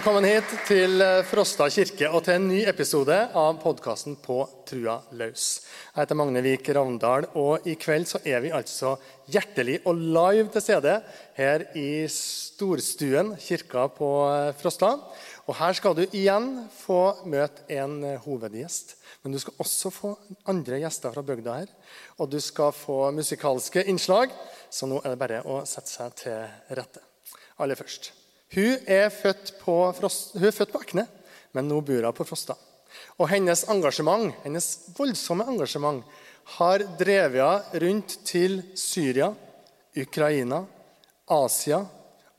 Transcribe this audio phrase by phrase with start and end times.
[0.00, 4.94] Velkommen hit til eh, Frosta kirke og til en ny episode av podkasten På trua
[5.12, 5.48] løs.
[5.90, 8.94] Jeg heter Magne Vik Ravndal, og i kveld så er vi altså
[9.28, 10.94] hjertelig og live til stede
[11.36, 14.94] her i storstuen kirka på eh, Frosta.
[15.44, 18.96] Og her skal du igjen få møte en eh, hovedgjest.
[19.20, 20.14] Men du skal også få
[20.48, 21.76] andre gjester fra bygda her.
[22.16, 24.32] Og du skal få musikalske innslag.
[24.72, 27.04] Så nå er det bare å sette seg til rette.
[27.60, 28.14] Aller først.
[28.54, 31.06] Hun er født på, Frost, hun er født på Ekne,
[31.54, 32.56] men nå bor hun på Frosta.
[33.20, 36.02] Og hennes engasjement, hennes voldsomme engasjement
[36.56, 39.30] har drevet henne rundt til Syria,
[39.94, 40.64] Ukraina,
[41.30, 41.78] Asia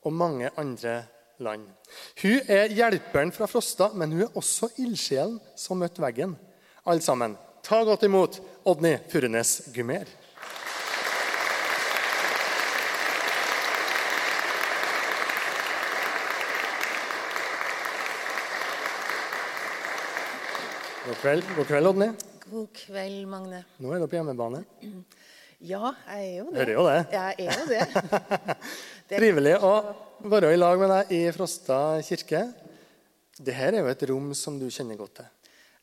[0.04, 0.98] og mange andre
[1.40, 1.68] land.
[2.22, 6.36] Hun er hjelperen fra Frosta, men hun er også ildsjelen som møtte veggen.
[6.84, 10.10] Alle sammen, ta godt imot Odny Furunes Gumer.
[21.12, 22.06] God kveld, God kveld, Odny.
[22.48, 23.58] God kveld, Magne.
[23.84, 24.62] Nå er du på hjemmebane.
[25.60, 26.60] Ja, jeg er jo det.
[26.62, 26.94] Hører jo det.
[27.12, 27.82] Jeg er jo det.
[29.10, 29.72] det Trivelig å
[30.32, 32.46] være i lag med deg i Frosta kirke.
[33.36, 35.28] Dette er jo et rom som du kjenner godt til.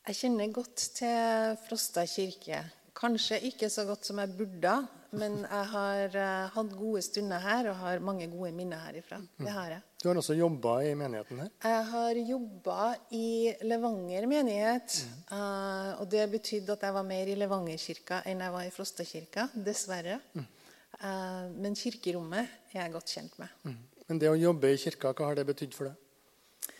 [0.09, 2.63] jeg kjenner godt til Frosta kirke.
[2.97, 4.75] Kanskje ikke så godt som jeg burde,
[5.11, 9.17] men jeg har uh, hatt gode stunder her og har mange gode minner herifra.
[9.39, 9.81] Det har jeg.
[9.99, 11.49] Du har også jobba i menigheten her.
[11.65, 14.99] Jeg har jobba i Levanger menighet.
[15.31, 19.49] eh, og det betydde at jeg var mer i Levangerkirka enn jeg var i Frostakirka.
[19.53, 20.21] Dessverre.
[20.37, 23.75] Eh, men kirkerommet er jeg godt kjent med.
[24.07, 26.73] Men det å jobbe i kirka, hva har det betydd for deg?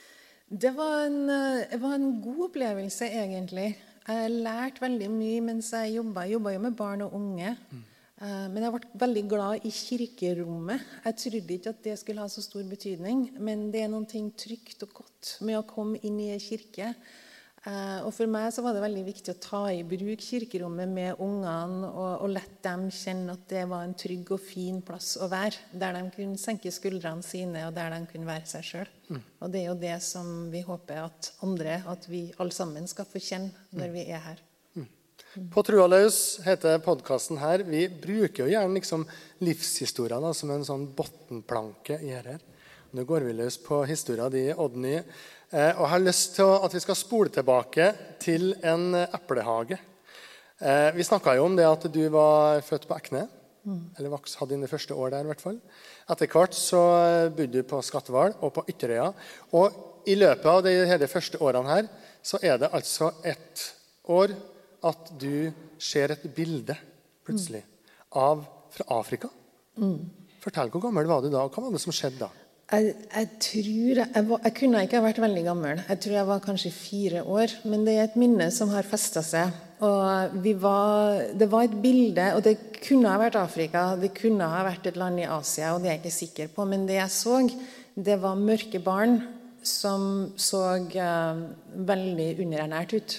[0.49, 3.73] Det var en, det var en god opplevelse, egentlig.
[4.07, 6.23] Jeg lærte veldig mye mens jeg jobba.
[6.25, 7.51] Jeg jobba jo med barn og unge.
[7.51, 7.88] Eh,
[8.19, 10.81] Men jeg ble veldig glad i kirkerommet.
[11.05, 14.83] Jeg trodde ikke at det skulle ha så stor betydning, men det er noe trygt
[14.83, 16.93] og godt med å komme inn i en kirke.
[17.67, 21.19] Eh, Og For meg så var det veldig viktig å ta i bruk kirkerommet med
[21.19, 25.27] ungene og, og la dem kjenne at det var en trygg og fin plass å
[25.31, 25.55] være.
[25.73, 28.93] Der de kunne senke skuldrene sine, og der de kunne være seg sjøl.
[29.41, 33.07] Og det er jo det som vi håper at andre, at vi alle sammen skal
[33.09, 34.45] få kjenne når vi er her.
[35.29, 37.61] På Trua løs heter podkasten her.
[37.61, 39.03] Vi bruker jo gjerne liksom
[39.45, 42.39] livshistorier da, som en sånn bunnplanke i her.
[42.97, 44.95] Nå går vi løs på historia di, Odny.
[44.97, 47.91] Eh, og jeg har lyst til at vi skal spole tilbake
[48.25, 49.77] til en eh, eplehage.
[50.57, 53.27] Eh, vi snakka jo om det at du var født på Ekne.
[53.99, 55.59] Eller vaks- hadde dine første år der, i hvert fall.
[56.09, 59.11] Etter hvert så eh, bodde du på Skatval og på Ytterøya.
[59.53, 63.69] Og i løpet av de hele første årene her, så er det altså ett
[64.09, 64.33] år
[64.85, 66.75] at du ser et bilde
[67.25, 67.63] plutselig
[68.15, 69.29] av fra Afrika.
[70.39, 72.29] Fortell, hvor gammel var du da, og hva var det som skjedde da?
[72.69, 75.79] Jeg, jeg tror jeg, var, jeg kunne ikke ha vært veldig gammel.
[75.87, 77.55] Jeg tror jeg var kanskje fire år.
[77.65, 79.55] Men det er et minne som har festa seg.
[79.85, 84.61] Og var, det var et bilde, og det kunne ha vært Afrika, det kunne ha
[84.67, 86.67] vært et land i Asia, og det er jeg ikke sikker på.
[86.69, 87.39] Men det jeg så,
[87.95, 89.17] det var mørke barn
[89.65, 90.03] som
[90.39, 91.41] så uh,
[91.89, 93.17] veldig underernært ut.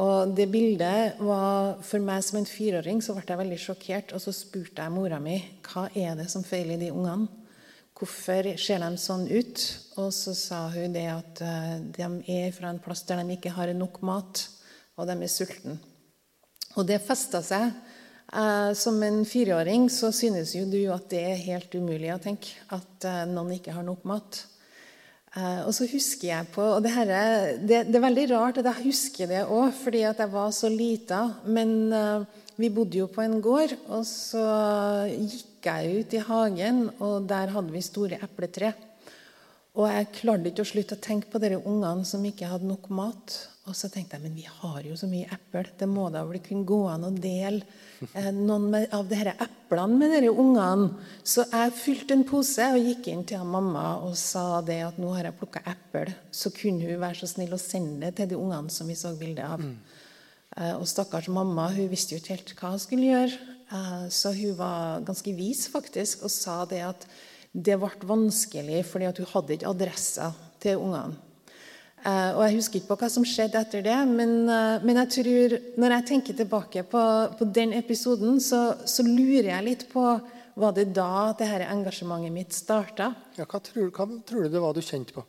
[0.00, 4.14] Og det bildet var For meg som en fireåring så ble jeg veldig sjokkert.
[4.16, 7.28] Og så spurte jeg mora mi hva er det som feiler de ungene.
[8.00, 9.62] Hvorfor ser de sånn ut?
[10.00, 13.52] Og så sa hun det at eh, de er fra en plass der de ikke
[13.52, 14.46] har nok mat,
[14.96, 15.74] og de er sultne.
[16.80, 17.74] Og det festa seg.
[18.32, 22.54] Eh, som en fireåring så synes jo du at det er helt umulig å tenke
[22.72, 24.44] at eh, noen ikke har nok mat.
[25.30, 28.58] Eh, og så husker jeg på og det, her, er- det, det er veldig rart
[28.58, 31.20] at jeg husker det òg, fordi at jeg var så lita.
[31.46, 32.24] Men eh,
[32.58, 34.42] vi bodde jo på en gård, og så
[35.12, 38.72] gikk jeg ut i hagen, og der hadde vi store epletre.
[39.78, 42.88] Og jeg klarte ikke å slutte å tenke på dere ungene som ikke hadde nok
[42.90, 43.36] mat.
[43.68, 46.40] Og så tenkte jeg men vi har jo så mye eple, det må da vel
[46.42, 47.60] kunne gå an å dele
[48.16, 50.86] eh, noen med, av disse eplene med disse ungene.
[51.22, 55.12] Så jeg fylte en pose og gikk inn til mamma og sa det at nå
[55.12, 56.16] har jeg plukka eple.
[56.32, 59.12] Så kunne hun være så snill å sende det til de ungene som vi så
[59.20, 59.62] bilde av.
[60.56, 63.40] Eh, Og stakkars mamma hun visste jo ikke helt hva hun skulle gjøre.
[63.70, 67.06] Eh, Så hun var ganske vis faktisk og sa det at
[67.52, 71.28] det ble vanskelig fordi at hun hadde ikke adresser til ungene.
[72.00, 75.10] Eh, og Jeg husker ikke på hva som skjedde etter det, men, uh, men jeg
[75.18, 77.02] tror, når jeg tenker tilbake på,
[77.36, 80.04] på den episoden, så, så lurer jeg litt på
[80.60, 83.12] var det da det her engasjementet mitt starta.
[83.36, 85.24] Ja, hva, tror, hva tror du det var du kjente på?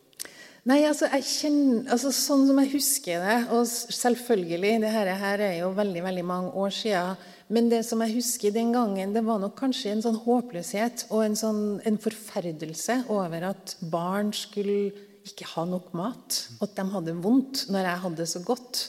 [0.70, 5.42] Nei, altså, jeg kjenner, altså Sånn som jeg husker det Og selvfølgelig, det her, her
[5.42, 7.24] er jo veldig veldig mange år siden.
[7.52, 11.26] Men det som jeg husker den gangen, det var nok kanskje en sånn håpløshet og
[11.26, 14.94] en sånn en forferdelse over at barn skulle
[15.28, 16.40] ikke ha nok mat.
[16.64, 18.82] At de hadde vondt når jeg hadde det så godt.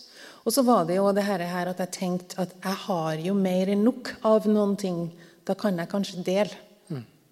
[0.43, 3.71] Og så var det jo det her at jeg tenkte at jeg har jo mer
[3.71, 5.05] enn nok av noen ting.
[5.47, 6.59] Da kan jeg kanskje dele.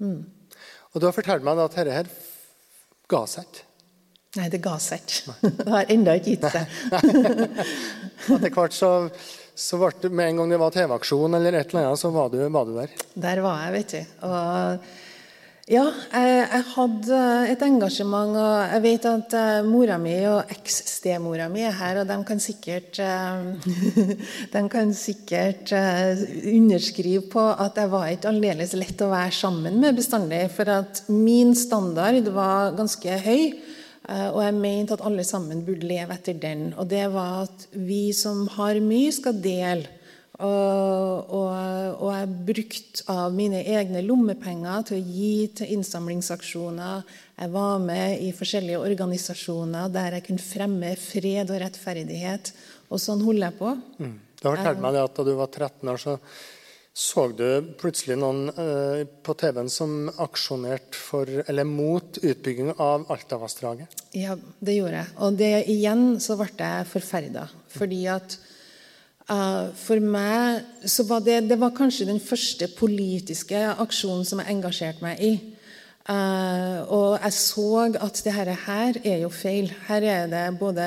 [0.01, 0.23] Mm.
[0.91, 2.09] Og du har fortalt meg at dette her
[3.11, 3.67] ga seg ikke.
[4.39, 5.35] Nei, det ga seg ikke.
[5.59, 6.75] Det har ennå ikke gitt seg.
[8.37, 8.91] Etter hvert så,
[9.59, 12.31] så ble det, med en gang det var TV-aksjon eller et eller annet, så var
[12.31, 12.95] du, var du der.
[13.27, 14.13] Der var jeg, vet du.
[14.29, 14.87] Og
[15.71, 17.19] ja, jeg, jeg, hadde
[17.53, 22.09] et engasjement, og jeg vet at uh, mora mi og eks-stemora mi er her, og
[22.09, 23.69] de kan sikkert, uh,
[24.55, 29.79] de kan sikkert uh, underskrive på at jeg var ikke aldeles lett å være sammen
[29.83, 30.43] med bestandig.
[30.57, 33.45] For at min standard var ganske høy,
[34.11, 36.73] og jeg mente at alle sammen burde leve etter den.
[36.81, 40.00] Og det var at vi som har mye, skal dele.
[40.41, 41.51] Og, og,
[42.01, 47.03] og, jeg brukte av mine egne lommepenger til å gi til innsamlingsaksjoner.
[47.41, 52.55] Jeg var med i forskjellige organisasjoner der jeg kunne fremme fred og rettferdighet.
[52.89, 53.75] Og sånn holder jeg på.
[54.01, 54.17] Mm.
[54.41, 56.17] Du har fortalt meg at Da du var 13 år, så
[56.93, 63.95] så du plutselig noen eh, på TV-en som aksjonerte for, eller mot utbygging av Altavassdraget?
[64.19, 65.13] Ja, det gjorde jeg.
[65.23, 67.47] Og det, igjen så ble jeg forferda.
[67.71, 68.35] Fordi at
[69.31, 75.05] for meg så var det, det var kanskje den første politiske aksjonen som jeg engasjerte
[75.05, 75.33] meg i.
[76.11, 77.65] Uh, og jeg så
[78.01, 78.49] at det her
[79.05, 79.69] er jo feil.
[79.87, 80.87] Her er det både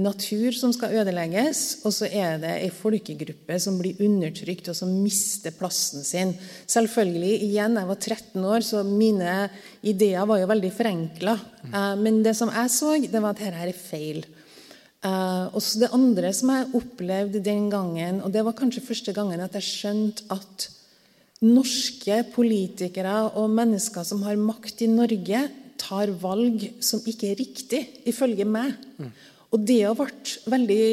[0.00, 4.90] natur som skal ødelegges, og så er det ei folkegruppe som blir undertrykt, og som
[5.04, 6.32] mister plassen sin.
[6.66, 9.36] Selvfølgelig, igjen, jeg var 13 år, så mine
[9.86, 11.36] ideer var jo veldig forenkla.
[11.68, 14.24] Uh, men det som jeg så, det var at dette her er feil.
[15.04, 19.12] Uh, og så Det andre som jeg opplevde den gangen, og det var kanskje første
[19.12, 20.70] gangen at jeg skjønte at
[21.44, 25.42] norske politikere og mennesker som har makt i Norge,
[25.76, 28.72] tar valg som ikke er riktig, ifølge meg.
[28.96, 29.10] Mm.
[29.52, 30.86] Og det har vært veldig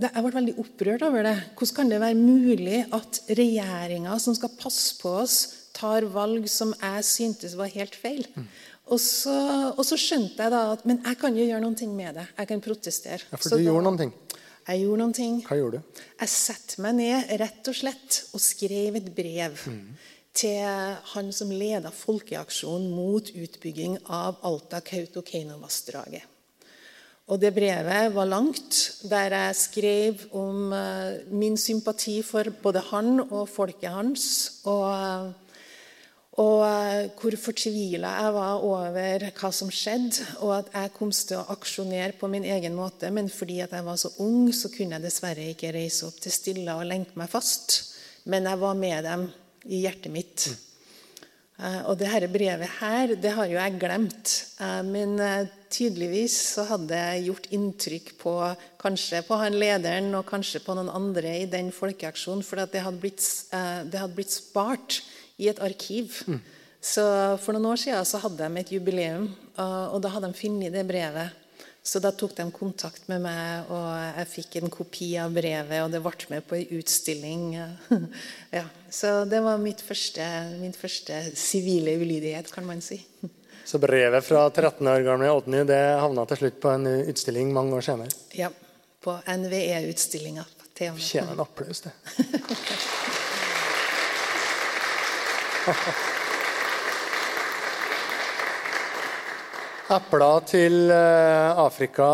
[0.00, 1.36] jeg ble veldig opprørt over det.
[1.58, 5.38] Hvordan kan det være mulig at regjeringa som skal passe på oss,
[5.76, 8.22] tar valg som jeg syntes var helt feil?
[8.34, 8.46] Mm.
[8.90, 9.34] Og så,
[9.76, 12.26] og så, skjønte jeg da at men jeg kan jo gjøre noen ting med det.
[12.40, 13.22] Jeg kan protestere.
[13.30, 14.14] Ja, For du gjorde noen ting?
[14.66, 15.36] Jeg gjorde noen ting.
[15.46, 16.00] Hva gjorde du?
[16.20, 19.86] Jeg satte meg ned rett og slett og skrev et brev mm.
[20.36, 20.58] til
[21.14, 26.26] han som leda folkeaksjonen mot utbygging av Alta-Kautokeino-vassdraget.
[27.30, 28.74] Og det brevet var langt,
[29.06, 34.26] der jeg skrev om uh, min sympati for både han og folket hans.
[34.64, 34.90] og...
[34.90, 35.46] Uh,
[36.40, 41.40] og eh, hvor fortvila jeg var over hva som skjedde, og at jeg kom til
[41.40, 43.10] å aksjonere på min egen måte.
[43.12, 46.78] Men fordi jeg var så ung, så kunne jeg dessverre ikke reise opp til Stilla
[46.80, 47.76] og lenke meg fast.
[48.30, 49.28] Men jeg var med dem
[49.68, 50.48] i hjertet mitt.
[50.48, 50.66] Mm.
[51.60, 54.36] Og det dette brevet her, det har jo jeg glemt.
[54.64, 55.20] Eh, men
[55.68, 58.32] tydeligvis så hadde det gjort inntrykk på
[58.80, 62.46] kanskje på han lederen og kanskje på noen andre i den folkeaksjonen.
[62.46, 65.02] For det hadde, blitt, det hadde blitt spart
[65.40, 66.20] i et arkiv.
[66.28, 66.40] Mm.
[66.80, 67.04] Så
[67.42, 69.28] For noen år siden så hadde de et jubileum,
[69.60, 71.36] og, da hadde de funnet det brevet.
[71.82, 73.86] Så da tok de kontakt med meg, og
[74.20, 75.78] jeg fikk en kopi av brevet.
[75.80, 77.44] Og det ble med på en utstilling.
[78.58, 80.26] ja, så det var mitt første,
[80.60, 83.00] min første sivile ulydighet, kan man si.
[83.70, 87.76] Så brevet fra 13 år gamle Odny det havna til slutt på en utstilling mange
[87.78, 88.10] år senere?
[88.34, 88.48] Ja,
[89.04, 90.42] på NVE-utstillinga.
[90.80, 91.92] Fortjener en applaus, det.
[99.90, 102.08] Epler til eh, Afrika,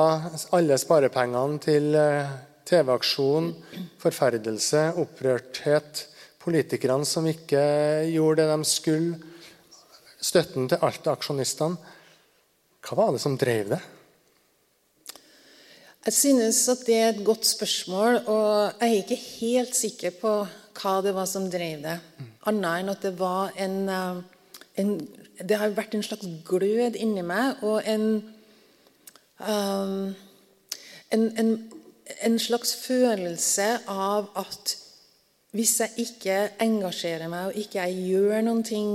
[0.56, 2.30] alle sparepengene til eh,
[2.66, 3.50] TV-aksjon,
[4.00, 6.06] forferdelse, opprørthet,
[6.42, 7.60] politikerne som ikke
[8.12, 9.18] gjorde det de skulle,
[10.22, 11.76] støtten til Alta-aksjonistene.
[12.86, 13.82] Hva var det som drev det?
[16.06, 20.32] Jeg synes at det er et godt spørsmål, og jeg er ikke helt sikker på
[20.80, 21.96] hva det var som drev det.
[22.48, 24.22] Annet enn at det var en, eh,
[24.82, 28.22] en, Det har vært en slags glød inni meg og en,
[29.38, 30.14] um,
[31.12, 31.50] en,
[32.24, 34.76] en slags følelse av at
[35.52, 38.90] hvis jeg ikke engasjerer meg og ikke jeg gjør noen ting,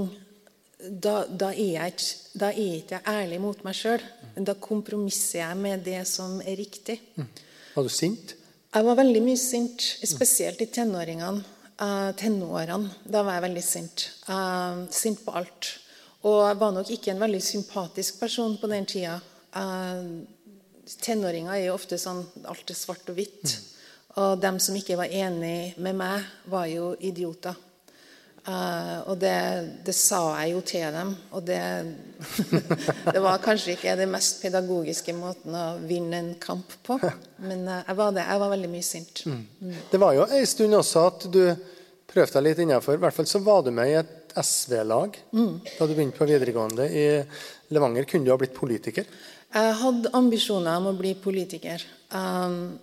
[0.82, 4.04] da, da, er jeg ikke, da er jeg ikke ærlig mot meg sjøl.
[4.42, 6.98] Da kompromisser jeg med det som er riktig.
[7.16, 7.28] Mm.
[7.76, 8.36] Var du sint?
[8.72, 11.51] Jeg var veldig mye sint, spesielt i tenåringene
[11.82, 12.90] uh, tenårene.
[13.04, 14.06] Da var jeg veldig sint.
[14.30, 15.74] Uh, sint på alt.
[16.28, 19.18] Og jeg var nok ikke en veldig sympatisk person på den tida.
[19.56, 20.22] Uh,
[21.02, 23.56] tenåringer er jo ofte sånn alt er svart og hvitt.
[23.56, 23.68] Mm.
[24.22, 27.56] Og dem som ikke var enig med meg, var jo idioter.
[28.42, 29.34] Eh, og det,
[29.86, 31.12] det, sa jeg jo til dem.
[31.38, 31.62] Og det,
[33.14, 36.98] det var kanskje ikke den mest pedagogiske måten å vinne en kamp på.
[37.46, 38.26] Men uh, jeg var det.
[38.26, 39.24] Jeg var veldig mye sint.
[39.30, 39.44] Mm.
[39.62, 39.76] Mm.
[39.92, 41.44] Det var jo en stund også at du
[42.12, 42.98] prøvde deg litt innafor.
[42.98, 45.56] I hvert fall så var du med i et SV-lag mm.
[45.78, 47.06] da du begynte på videregående i
[47.76, 48.08] Levanger.
[48.10, 49.06] Kunne du ha blitt politiker?
[49.52, 51.84] Jeg hadde ambisjoner om å bli politiker.
[52.16, 52.80] Um,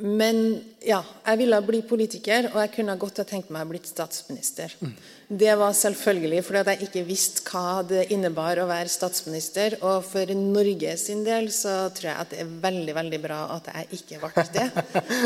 [0.00, 0.38] men
[0.80, 4.72] ja, jeg ville bli politiker, og jeg kunne godt ha tenkt meg å bli statsminister.
[4.80, 4.94] Mm.
[5.42, 9.76] Det var selvfølgelig fordi jeg ikke visste hva det innebar å være statsminister.
[9.84, 13.70] Og for Norge sin del så tror jeg at det er veldig veldig bra at
[13.72, 14.68] jeg ikke ble det.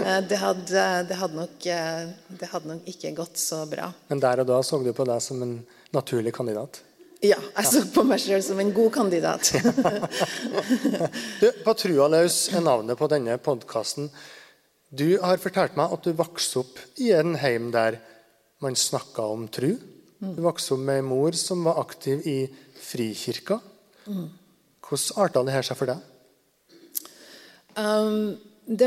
[0.06, 2.08] Eh, det hadde, det hadde, nok, eh,
[2.40, 3.88] det hadde nok ikke gått så bra.
[4.10, 5.56] Men der og da så du på deg som en
[5.94, 6.82] naturlig kandidat?
[7.24, 9.48] Ja, jeg så på meg selv som en god kandidat.
[11.40, 14.10] du, på Trua løs er navnet på denne podkasten.
[14.96, 17.98] Du har fortalt meg at du vokste opp i en heim der
[18.64, 19.74] man snakka om tru.
[20.20, 22.38] Du vokste opp med en mor som var aktiv i
[22.80, 23.58] Frikirka.
[24.06, 26.00] Hvordan arta det her seg for deg?
[27.76, 28.38] Um,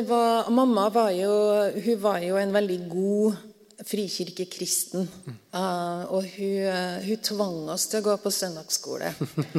[0.08, 1.34] var, mamma var jo,
[1.75, 3.38] hun var jo en veldig god
[3.86, 5.06] frikirkekristen.
[5.54, 9.13] Uh, og hun, uh, hun, tvang oss til å gå på søndagsskole.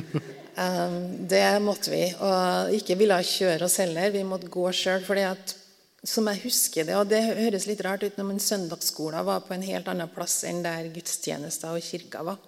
[0.64, 0.98] um,
[1.30, 2.02] det måtte vi.
[2.18, 4.10] Og ikke ville kjøre oss heller.
[4.16, 5.06] Vi måtte gå sjøl.
[5.22, 5.59] at
[6.06, 9.66] som jeg husker det, og det høres litt rart ut når søndagsskolen var på en
[9.66, 12.38] helt annen plass enn der gudstjenester og kirka var.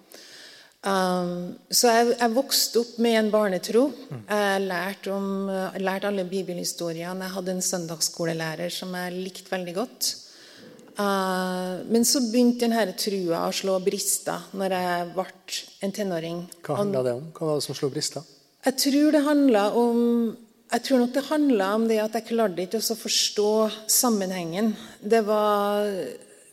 [0.83, 3.85] Um, så jeg, jeg, vokste opp med en barnetro.
[4.27, 5.47] Jeg lærte, om,
[5.79, 7.29] lærte alle bibelhistoriene.
[7.29, 10.09] Jeg hadde en søndagsskolelærer som jeg likte veldig godt.
[10.97, 15.27] Uh, men så begynte denne trua å slå brister når jeg ble
[15.87, 16.43] en tenåring.
[16.65, 17.29] Hva handla det om?
[17.37, 18.25] Hva var det som slo brister?
[18.63, 19.97] Jeg tror det handla om
[20.73, 23.49] jeg tror nok det handla om det at jeg klarte ikke å forstå
[23.93, 24.71] sammenhengen.
[24.99, 25.85] Det var,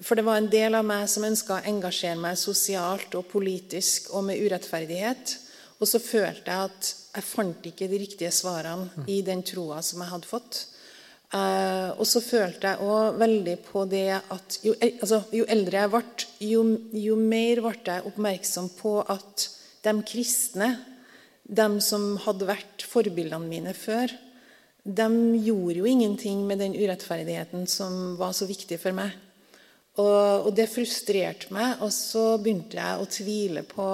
[0.05, 4.11] for det var en del av meg som ønska å engasjere meg sosialt og politisk
[4.13, 5.37] og med urettferdighet.
[5.81, 10.05] Og så følte jeg at jeg fant ikke de riktige svarene i den troa som
[10.05, 10.61] jeg hadde fått.
[11.31, 15.93] Uh, og så følte jeg òg veldig på det at jo, altså, jo eldre jeg
[15.93, 16.01] ble,
[16.43, 16.65] jo,
[17.07, 19.47] jo mer ble jeg oppmerksom på at
[19.87, 20.73] de kristne
[21.51, 24.13] de som hadde vært forbildene mine før,
[24.85, 25.09] de
[25.45, 29.13] gjorde jo ingenting med den urettferdigheten som var så viktig for meg.
[29.99, 33.87] Og, og, det frustrerte meg, og så begynte jeg å tvile på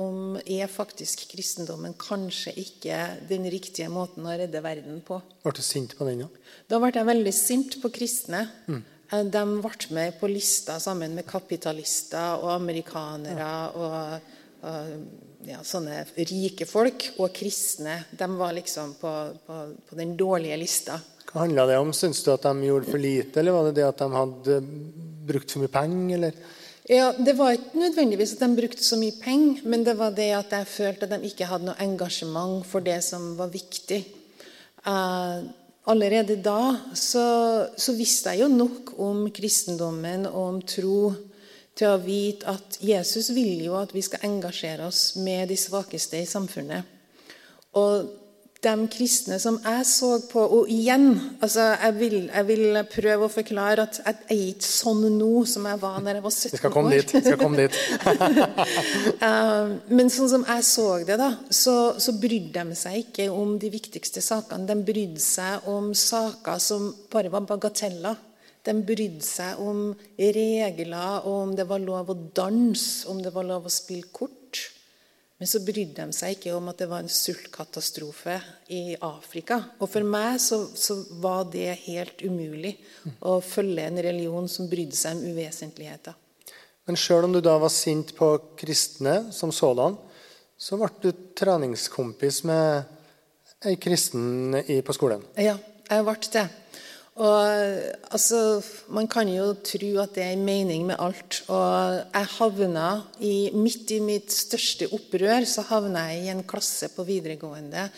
[0.00, 5.18] om er faktisk kristendommen kanskje ikke den riktige måten å redde verden på.
[5.42, 6.54] Ble du sint på den, da?
[6.70, 8.46] Da ble jeg veldig sint på kristne.
[8.70, 8.80] Mm.
[9.34, 13.50] De ble med på lista sammen med kapitalister og amerikanere.
[13.74, 14.30] og,
[14.62, 19.14] og ja, sånne rike folk og kristne de var liksom på,
[19.46, 21.00] på, på den dårlige lista.
[21.30, 21.92] Hva handla det om?
[21.94, 24.56] Syns du at de gjorde for lite, eller var det det at de hadde
[25.30, 26.16] brukt for mye penger?
[26.16, 26.40] eller?
[26.90, 30.32] Ja, Det var ikke nødvendigvis at de brukte så mye penger, men det var det
[30.34, 34.02] at jeg følte at de ikke hadde noe engasjement for det som var viktig.
[34.82, 35.46] Uh,
[35.86, 41.12] allerede da så, så, visste jeg jo nok om kristendommen og om tro
[41.78, 46.20] til å vite at Jesus vil jo at vi skal engasjere oss med de svakeste
[46.20, 46.98] i samfunnet.
[47.78, 48.08] Og
[48.60, 53.32] de kristne som jeg så på Og igjen, altså jeg, vil, jeg vil prøve å
[53.32, 56.52] forklare at jeg er ikke sånn nå som jeg var når jeg var 17 år.
[56.52, 57.14] Vi skal komme dit.
[57.24, 57.72] Skal komme dit.
[59.96, 63.72] Men sånn som jeg så det, da, så, så brydde de seg ikke om de
[63.72, 64.68] viktigste sakene.
[64.68, 68.18] De brydde seg om saker som bare var bagateller.
[68.66, 73.48] De brydde seg om regler, og om det var lov å danse, om det var
[73.48, 74.60] lov å spille kort.
[75.40, 78.34] Men så brydde de seg ikke om at det var en sultkatastrofe
[78.76, 79.56] i Afrika.
[79.80, 82.74] Og for meg så, så var det helt umulig
[83.24, 86.18] å følge en religion som brydde seg om uvesentligheter.
[86.84, 89.96] Men sjøl om du da var sint på kristne som sådan,
[90.60, 91.08] så ble du
[91.40, 95.24] treningskompis med ei kristen på skolen?
[95.40, 95.56] Ja,
[95.88, 96.46] jeg ble det.
[97.20, 101.42] Og altså, Man kan jo tro at det er en mening med alt.
[101.52, 102.88] Og jeg havna
[103.20, 107.90] i, Midt i mitt største opprør så havna jeg i en klasse på videregående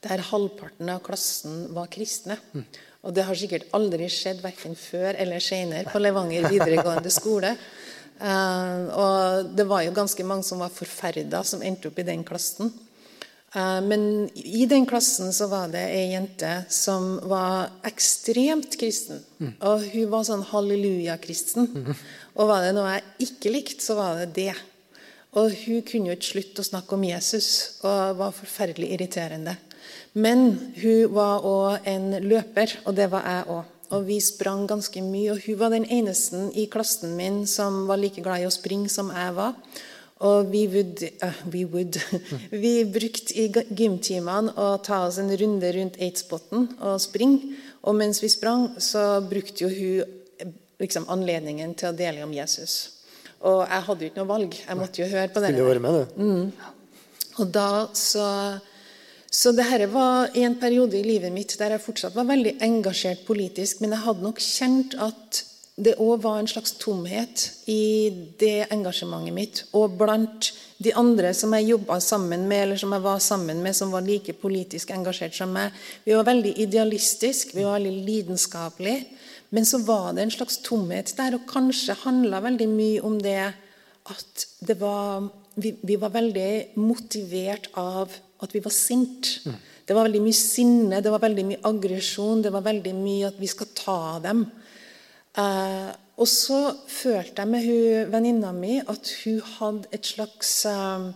[0.00, 2.38] der halvparten av klassen var kristne.
[2.56, 2.64] Mm.
[3.04, 7.52] Og det har sikkert aldri skjedd verken før eller senere på Levanger videregående skole.
[8.20, 12.24] Uh, og det var jo ganske mange som var forferda, som endte opp i den
[12.24, 12.72] klassen.
[13.54, 19.22] Eh, men i den klassen så var det ei jente som var ekstremt kristen.
[19.38, 19.54] Mm.
[19.58, 21.70] Og hun var sånn halleluja-kristen.
[21.74, 22.04] Mm.
[22.38, 24.54] Og var det noe jeg ikke likte, så var det det.
[25.38, 27.50] Og hun kunne jo ikke slutte å snakke om Jesus,
[27.86, 29.56] og var forferdelig irriterende.
[30.18, 33.76] Men hun var òg en løper, og det var jeg òg.
[33.90, 35.34] Og vi sprang ganske mye.
[35.34, 38.90] Og hun var den eneste i klassen min som var like glad i å springe
[38.90, 39.56] som jeg var.
[40.20, 41.96] Og vi, would, uh, we, would.
[42.64, 47.54] vi brukte i gymtimene å ta oss en runde rundt Eidsbotn og springe.
[47.88, 50.50] Og mens vi sprang, så brukte jo hun
[50.80, 52.98] liksom, anledningen til å dele om Jesus.
[53.48, 54.58] Og jeg hadde jo ikke noe valg.
[54.60, 55.54] Jeg måtte jo høre på det.
[55.54, 56.20] Skulle jo være med, du.
[56.20, 57.40] Mm.
[57.40, 58.26] Og da så
[59.30, 63.78] så dette var en periode i livet mitt der jeg fortsatt var veldig engasjert politisk,
[63.78, 65.44] men jeg hadde nok kjent at
[65.84, 68.10] det òg var en slags tomhet i
[68.40, 69.62] det engasjementet mitt.
[69.76, 73.76] Og blant de andre som jeg jobba sammen med, eller som jeg var sammen med,
[73.76, 75.74] som var like politisk engasjert som meg.
[76.04, 79.04] Vi var veldig idealistiske, vi var veldig lidenskapelige.
[79.50, 83.42] Men så var det en slags tomhet der, og kanskje handla veldig mye om det
[84.10, 85.26] at det var
[85.60, 89.40] vi, vi var veldig motivert av at vi var sinte.
[89.44, 89.58] Mm.
[89.86, 93.40] Det var veldig mye sinne, det var veldig mye aggresjon, det var veldig mye at
[93.40, 94.44] vi skal ta dem.
[95.38, 96.58] Uh, og så
[96.90, 101.10] følte jeg med hun venninna mi at hun hadde slags uh,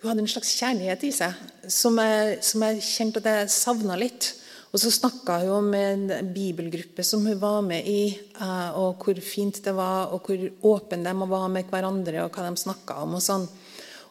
[0.00, 1.38] hun hadde en slags kjærlighet i seg
[1.72, 4.34] som jeg, som jeg kjente at jeg savna litt.
[4.74, 9.18] Og så snakka hun om en bibelgruppe som hun var med i, uh, og hvor
[9.24, 10.42] fint det var, og hvor
[10.76, 13.16] åpne de var med hverandre, og hva de snakka om.
[13.16, 13.46] Og sånn.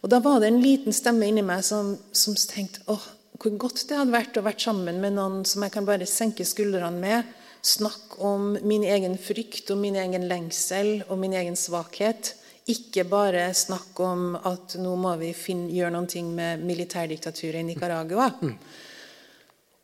[0.02, 3.06] Og Da var det en liten stemme inni meg som, som tenkte åh,
[3.42, 6.46] hvor godt det hadde vært å være sammen med noen som jeg kan bare senke
[6.48, 7.32] skuldrene med.
[7.66, 12.36] Snakke om min egen frykt og min egen lengsel og min egen svakhet.
[12.70, 18.30] Ikke bare snakk om at nå må vi finne, gjøre noe med militærdiktaturet i Nicaragua.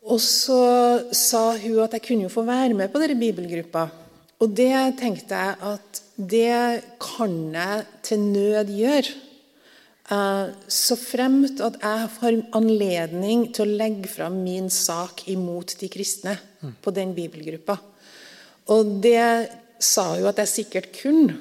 [0.02, 0.62] Og så
[1.14, 3.88] sa hun at jeg kunne jo få være med på denne bibelgruppa.
[4.42, 9.18] Og det tenkte jeg at det kan jeg til nød gjøre.
[10.12, 15.88] Eh, så fremt at jeg har anledning til å legge fram min sak imot de
[15.92, 16.36] kristne
[16.84, 17.78] på den bibelgruppa.
[18.76, 19.24] Og det
[19.82, 21.38] sa jo at jeg sikkert kunne.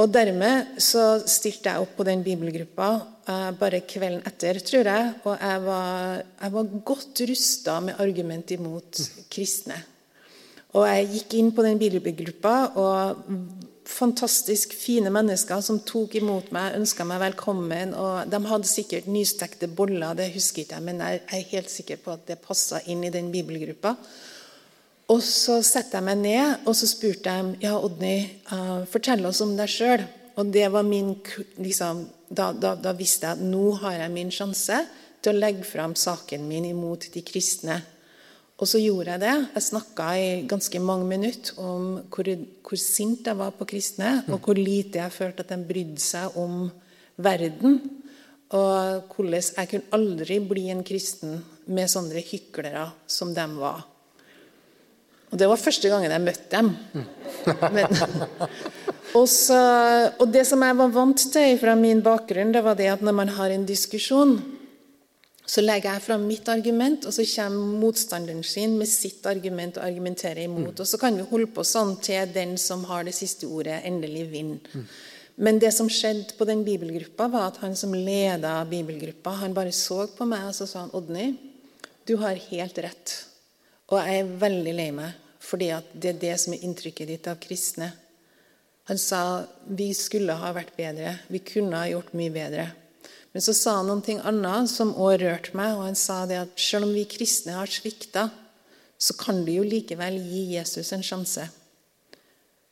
[0.00, 2.90] Og dermed så stilte jeg opp på den bibelgruppa
[3.26, 5.08] uh, bare kvelden etter, tror jeg.
[5.26, 9.00] Og jeg var, jeg var godt rusta med argument imot
[9.32, 9.80] kristne.
[10.78, 13.26] Og jeg gikk inn på den bibelgruppa og
[13.90, 17.94] fantastisk fine mennesker som tok imot meg, ønska meg velkommen.
[17.94, 22.00] og De hadde sikkert nystekte boller, det husker ikke jeg, men jeg er helt sikker
[22.04, 23.96] på at det passa inn i den bibelgruppa.
[25.10, 28.16] Og så setter jeg meg ned og så spurte jeg ja, Odny,
[28.52, 30.06] uh, fortell oss om deg sjøl.
[30.38, 31.16] Og det var min,
[31.58, 34.84] liksom, da, da, da visste jeg at nå har jeg min sjanse
[35.20, 37.80] til å legge fram saken min imot de kristne
[38.60, 39.36] og så gjorde jeg det.
[39.54, 42.28] Jeg snakka i ganske mange minutter om hvor,
[42.60, 46.36] hvor, sint jeg var på kristne, og hvor lite jeg følte at de brydde seg
[46.40, 46.66] om
[47.16, 47.78] verden.
[48.52, 51.38] Og hvordan jeg kunne aldri bli en kristen
[51.70, 53.86] med sånne hyklere som de var.
[55.30, 56.72] Og det var første gangen jeg møtte dem.
[57.70, 58.00] Men,
[59.18, 59.60] og, så,
[60.18, 63.16] og, det som jeg var vant til fra min bakgrunn, det var det at når
[63.22, 64.36] man har en diskusjon,
[65.50, 69.86] så legger jeg fram mitt argument, og så kommer motstanderen sin med sitt argument og
[69.86, 70.76] argumenterer imot.
[70.76, 70.82] Mm.
[70.84, 74.28] Og så kan vi holde på sånn til den som har det siste ordet, endelig
[74.30, 74.60] vinner.
[74.70, 74.84] Mm.
[75.40, 79.72] Men det som skjedde på den bibelgruppa, var at han som leda bibelgruppa, han bare
[79.74, 81.32] så på meg og så sa han, Odny,
[82.06, 83.16] du har helt rett.
[83.90, 87.40] Og jeg er veldig lei meg, fordi det er det som er inntrykket ditt av
[87.42, 87.90] kristne.
[88.90, 89.22] Han sa
[89.66, 92.68] vi skulle ha vært bedre, vi kunne ha gjort mye bedre.
[93.32, 95.76] Men så sa han noe annet som også rørte meg.
[95.76, 98.28] og Han sa det at selv om vi kristne har svikta,
[99.00, 101.46] så kan du jo likevel gi Jesus en sjanse.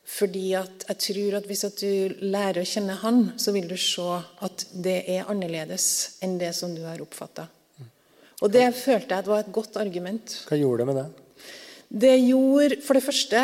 [0.09, 3.77] Fordi at jeg tror at hvis at du lærer å kjenne Han, så vil du
[3.77, 4.07] se
[4.45, 7.47] at det er annerledes enn det som du har oppfatta.
[8.39, 10.37] Og det følte jeg var et godt argument.
[10.47, 11.07] Hva gjorde det med det?
[11.89, 13.43] Det gjorde, For det første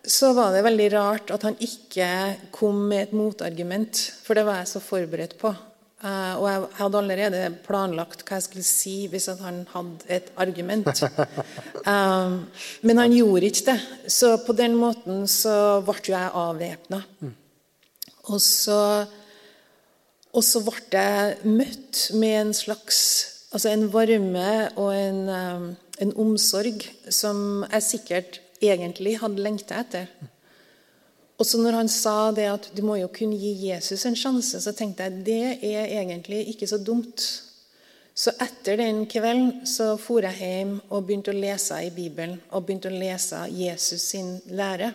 [0.00, 2.06] så var det veldig rart at han ikke
[2.54, 4.00] kom med et motargument.
[4.24, 5.52] For det var jeg så forberedt på.
[6.00, 11.02] Uh, og jeg hadde allerede planlagt hva jeg skulle si hvis han hadde et argument.
[11.84, 12.38] Um,
[12.88, 13.80] men han gjorde ikke det.
[14.08, 17.02] Så på den måten så ble jeg avvæpna.
[17.20, 17.34] Mm.
[18.32, 18.80] Og, så,
[20.32, 23.02] og så ble jeg møtt med en slags
[23.50, 25.64] Altså en varme og en, um,
[25.98, 30.06] en omsorg som jeg sikkert egentlig hadde lengta etter.
[31.40, 34.60] Og så når han sa det at du må jo kunne gi Jesus en sjanse,
[34.60, 37.24] så tenkte jeg det er egentlig ikke så dumt.
[38.12, 42.66] Så etter den kvelden så for jeg hjem og begynte å lese i Bibelen og
[42.66, 44.92] begynte å lese Jesus sin lære.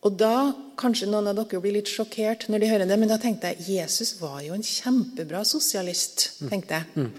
[0.00, 0.34] Og da,
[0.80, 3.76] Kanskje noen av dere blir litt sjokkert når de hører det, men da tenkte jeg
[3.76, 6.30] Jesus var jo en kjempebra sosialist.
[6.48, 7.10] tenkte jeg.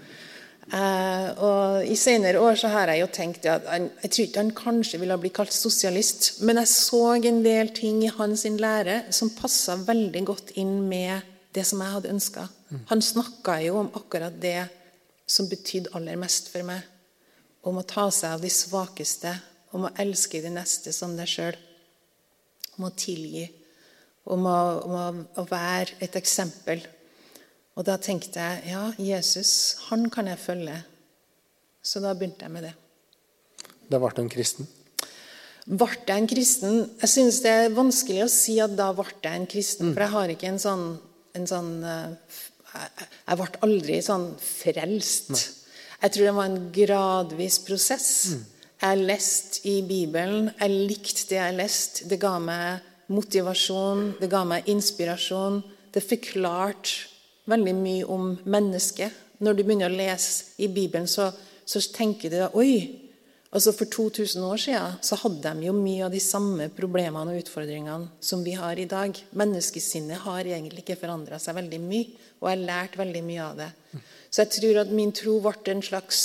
[0.62, 0.74] Mm.
[0.78, 4.42] Eh, og I senere år så har jeg jo tenkt at han, jeg tror ikke
[4.44, 9.02] han kanskje ville bli kalt sosialist, men jeg så en del ting i hans lære
[9.10, 12.46] som passa veldig godt inn med det som jeg hadde ønska.
[12.88, 14.68] Han snakka jo om akkurat det
[15.28, 16.80] som betydde aller mest for meg.
[17.62, 19.32] Om å ta seg av de svakeste,
[19.72, 21.58] om å elske de neste som deg sjøl.
[22.78, 23.44] Om å tilgi.
[24.32, 25.04] Om å, om å,
[25.42, 26.82] å være et eksempel.
[27.78, 29.52] Og da tenkte jeg ja, Jesus,
[29.88, 30.76] han kan jeg følge.
[31.82, 32.74] Så da begynte jeg med det.
[33.88, 34.68] Da ble du en kristen?
[35.66, 36.78] Ble jeg en kristen?
[37.00, 39.92] Jeg synes det er vanskelig å si at da ble jeg en kristen.
[39.94, 40.86] For jeg har ikke en sånn,
[41.38, 42.38] en sånn eh,
[42.72, 45.32] Jeg ble aldri sånn frelst.
[46.02, 48.10] Jeg tror det var en gradvis prosess.
[48.82, 50.50] Jeg leste i Bibelen.
[50.58, 52.08] Jeg likte det jeg leste.
[52.10, 55.60] Det ga meg motivasjon, det ga meg inspirasjon.
[55.92, 57.11] Det forklarte
[57.50, 59.20] veldig mye om mennesket.
[59.42, 61.30] Når du begynner å lese i Bibelen, så,
[61.64, 62.98] så tenker du oi,
[63.52, 67.42] altså For 2000 år siden så hadde de jo mye av de samme problemene og
[67.42, 69.18] utfordringene som vi har i dag.
[69.36, 72.06] Menneskesinnet har egentlig ikke forandra seg veldig mye,
[72.40, 73.70] og jeg har lært veldig mye av det.
[74.32, 76.22] Så jeg tror at min tro ble en slags,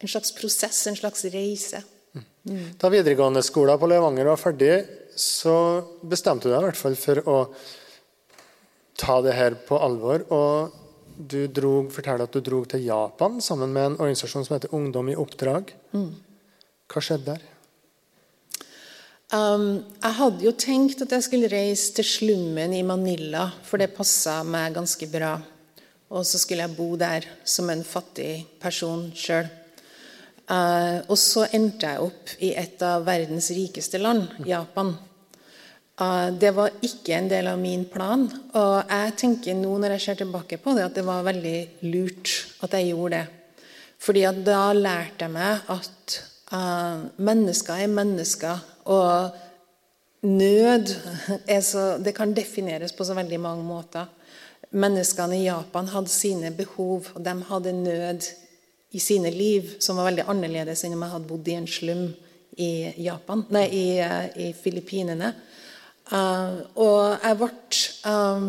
[0.00, 1.82] en slags prosess, en slags reise.
[2.80, 4.74] Da videregående skolen på Levanger var ferdig,
[5.16, 5.54] så
[6.04, 7.38] bestemte du deg i hvert fall for å
[8.98, 10.26] ta det her på alvor.
[10.34, 10.74] Og
[11.14, 15.10] du drog, forteller at du dro til Japan sammen med en organisasjon som heter Ungdom
[15.12, 15.74] i oppdrag.
[15.94, 16.12] Mm.
[16.90, 17.50] Hva skjedde der?
[19.34, 23.94] Um, jeg hadde jo tenkt at jeg skulle reise til slummen i Manila, for det
[23.96, 25.32] passa meg ganske bra.
[26.14, 29.48] Og så skulle jeg bo der som en fattig person sjøl.
[30.44, 34.92] Uh, og så endte jeg opp i et av verdens rikeste land, Japan.
[35.94, 38.26] Uh, det var ikke en del av min plan.
[38.58, 42.32] Og jeg tenker nå når jeg ser tilbake på det, at det var veldig lurt
[42.66, 43.24] at jeg gjorde det.
[44.04, 46.18] Fordi at da lærte jeg meg at
[46.50, 48.64] uh, mennesker er mennesker.
[48.90, 49.40] Og
[50.24, 50.90] nød
[51.62, 54.10] så, det kan defineres på så veldig mange måter.
[54.74, 58.26] Menneskene i Japan hadde sine behov, og de hadde nød
[58.94, 62.04] i sine liv som var veldig annerledes enn om jeg hadde bodd i en slum
[62.56, 62.70] i,
[63.02, 65.32] Japan, i, eh, i Filippinene.
[66.12, 67.48] Uh, og jeg ble
[68.10, 68.48] um,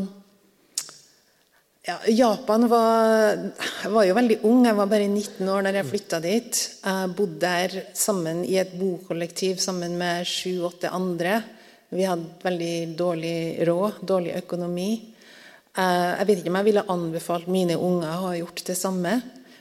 [1.85, 3.37] ja, Japan var,
[3.83, 6.61] Jeg var jo veldig ung, jeg var bare 19 år da jeg flytta dit.
[6.81, 11.37] Jeg bodde der sammen i et bokollektiv sammen med sju-åtte andre.
[11.93, 13.37] Vi hadde veldig dårlig
[13.69, 14.89] råd, dårlig økonomi.
[15.75, 19.13] Eh, jeg vet ikke om jeg ville anbefalt mine unger å ha gjort det samme.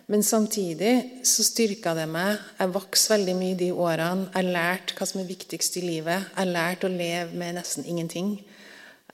[0.06, 2.40] Men samtidig så styrka det meg.
[2.58, 4.28] Jeg vokste veldig mye de årene.
[4.34, 6.26] Jeg lærte hva som er viktigst i livet.
[6.36, 8.34] Jeg lærte å leve med nesten ingenting.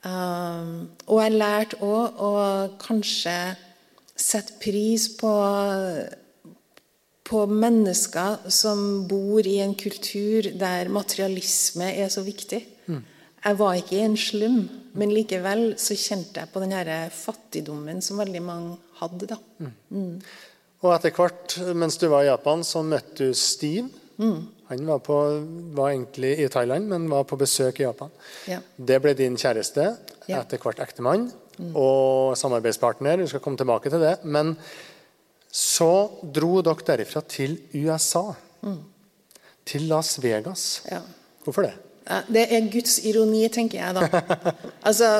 [0.02, 2.32] Um, og jeg lærte òg å
[2.80, 3.36] kanskje
[4.18, 5.30] sette pris på,
[7.28, 12.64] på mennesker som bor i en kultur der materialisme er så viktig.
[12.90, 13.02] Mm.
[13.44, 14.60] Jeg var ikke i en slum,
[14.98, 16.74] men likevel så kjente jeg på den
[17.14, 19.30] fattigdommen som veldig mange hadde.
[19.30, 19.38] da.
[19.60, 20.18] Mm.
[20.80, 23.88] Og etter hvert, mens du var i Japan, så møtte du Steve.
[24.20, 24.48] Mm.
[24.70, 25.16] Han var, på,
[25.74, 28.12] var, egentlig i Thailand, men var på besøk i Japan.
[28.48, 28.60] Ja.
[28.76, 29.86] Det ble din kjæreste,
[30.30, 30.40] ja.
[30.40, 31.26] etter hvert ektemann
[31.58, 31.72] mm.
[31.74, 33.20] og samarbeidspartner.
[33.24, 34.14] Vi skal komme tilbake til det.
[34.22, 34.54] Men
[35.50, 35.90] så
[36.22, 38.28] dro dere derifra til USA.
[38.62, 38.80] Mm.
[39.66, 40.68] Til Las Vegas.
[40.88, 41.02] Ja.
[41.44, 41.74] Hvorfor det?
[42.30, 44.22] Det er Guds ironi, tenker jeg da.
[44.88, 45.10] altså,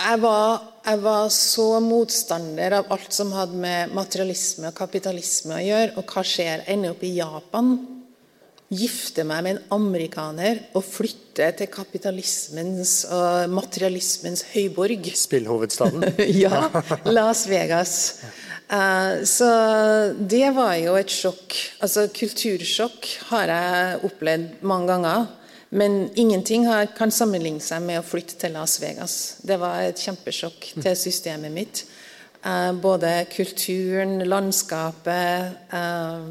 [0.00, 5.64] jeg var, jeg var, så motstander av alt som hadde med materialisme og kapitalisme å
[5.64, 5.94] gjøre.
[6.00, 6.62] Og hva skjer?
[6.62, 7.74] Jeg ender opp i Japan,
[8.70, 15.10] gifter meg med en amerikaner og flytter til kapitalismens og materialismens høyborg.
[15.18, 16.06] Spillhovedstaden?
[16.44, 16.68] ja.
[17.10, 17.96] Las Vegas.
[18.70, 19.50] Uh, så
[20.14, 21.58] det var jo et sjokk.
[21.82, 25.28] Altså Kultursjokk har jeg opplevd mange ganger.
[25.70, 26.66] Men ingenting
[26.98, 29.14] kan sammenligne seg med å flytte til Las Vegas.
[29.46, 31.84] Det var et kjempesjokk til systemet mitt.
[32.42, 36.22] Eh, både kulturen, landskapet, eh,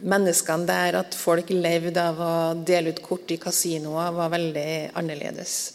[0.00, 5.72] menneskene der, at folk levde av å dele ut kort i kasinoer, var veldig annerledes.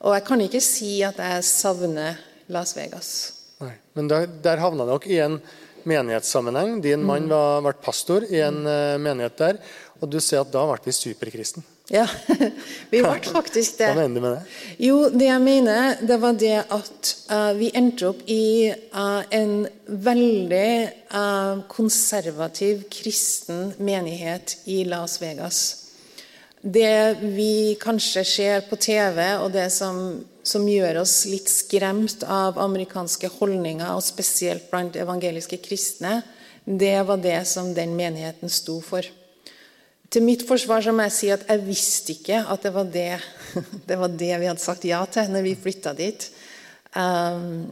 [0.00, 2.18] Og jeg kan ikke si at jeg savner
[2.48, 3.10] Las Vegas.
[3.60, 5.40] Nei, men der, der havna dere i en
[5.84, 6.80] menighetssammenheng.
[6.82, 7.34] Din mann mm.
[7.34, 9.60] var, vært pastor i en uh, menighet der.
[10.00, 11.64] Og du ser at da ble vi superkristen.
[11.90, 12.04] Ja,
[12.90, 13.88] vi ble faktisk det.
[13.90, 14.58] Hva mener du med det?
[14.86, 19.66] Jo, det jeg mener, det var det at uh, vi endte opp i uh, en
[19.90, 20.70] veldig
[21.10, 25.60] uh, konservativ kristen menighet i Las Vegas.
[26.62, 32.60] Det vi kanskje ser på TV, og det som, som gjør oss litt skremt av
[32.62, 36.20] amerikanske holdninger, og spesielt blant evangeliske kristne,
[36.62, 39.02] det var det som den menigheten sto for.
[40.10, 43.12] Til mitt forsvar så må jeg si at jeg visste ikke at det var det,
[43.88, 46.26] det, var det vi hadde sagt ja til når vi flytta dit.
[46.98, 47.70] Um,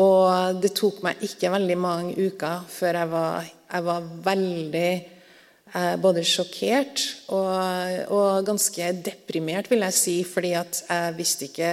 [0.00, 5.94] og det tok meg ikke veldig mange uker før jeg var, jeg var veldig eh,
[5.98, 7.02] både sjokkert
[7.34, 10.16] og, og, ganske deprimert, vil jeg si.
[10.22, 11.72] Fordi at jeg visste ikke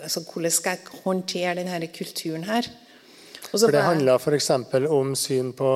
[0.00, 2.70] altså, hvordan skal jeg håndtere denne kulturen her.
[3.50, 4.50] For det handla f.eks.
[4.92, 5.72] om syn på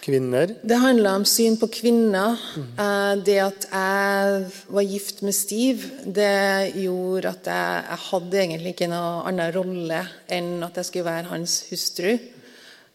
[0.00, 0.54] kvinner?
[0.62, 2.40] Det handla om syn på kvinner.
[2.56, 3.22] Mm.
[3.26, 8.90] Det at jeg var gift med Steve, det gjorde at jeg, jeg hadde egentlig ikke
[8.92, 12.14] noen annen rolle enn at jeg skulle være hans hustru.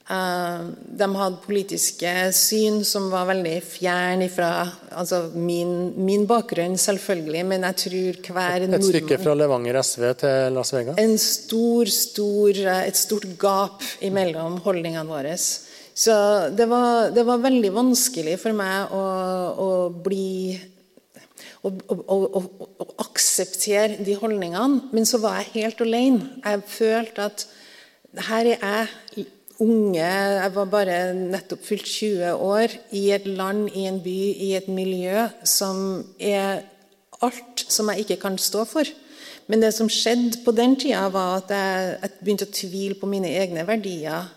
[0.05, 0.65] Eh,
[0.99, 4.49] de hadde politiske syn som var veldig fjern fra
[4.93, 10.05] altså min, min, bakgrunn, selvfølgelig, men jeg tror hver nordmann Et stykke fra Levanger SV
[10.21, 10.99] til Las Vegas?
[11.01, 15.33] En stor, stor, et stort gap imellom holdningene våre.
[15.39, 16.13] Så
[16.53, 19.03] det var, det var veldig vanskelig for meg å,
[19.57, 19.69] å
[20.05, 20.53] bli
[21.65, 24.91] å, å, å, akseptere de holdningene.
[24.93, 26.35] Men så var jeg helt alene.
[26.45, 27.47] Jeg følte at
[28.29, 29.31] her er jeg
[29.63, 34.53] unge Jeg var bare nettopp fylt 20 år i et land, i en by, i
[34.57, 36.65] et miljø som er
[37.23, 38.89] alt som jeg ikke kan stå for.
[39.47, 43.09] Men det som skjedde på den tida, var at jeg, jeg begynte å tvile på
[43.09, 44.27] mine egne verdier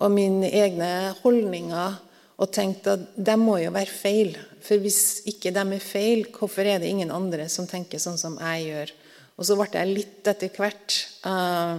[0.00, 2.00] og mine egne holdninger.
[2.34, 4.32] Og tenkte at de må jo være feil.
[4.64, 8.40] For hvis ikke de er feil, hvorfor er det ingen andre som tenker sånn som
[8.42, 8.94] jeg gjør?
[9.38, 11.78] Og så ble jeg litt etter hvert uh,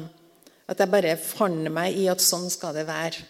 [0.65, 3.21] at jeg bare fant meg i at sånn skal det være.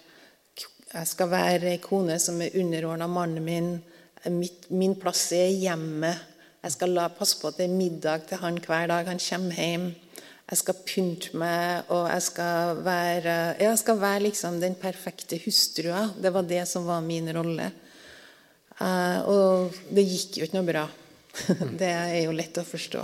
[0.95, 3.69] Jeg skal være ei kone som er underordna mannen min.
[4.31, 6.31] Mitt, min plass er hjemmet.
[6.63, 9.59] Jeg skal la, passe på at det er middag til han hver dag han kommer
[9.59, 9.89] hjem.
[10.45, 16.07] Jeg skal pynte meg, og jeg skal være, jeg skal være liksom den perfekte hustrua.
[16.21, 17.71] Det var det som var min rolle.
[18.75, 20.85] Uh, og det gikk jo ikke noe bra.
[21.81, 23.03] Det er jo lett å forstå.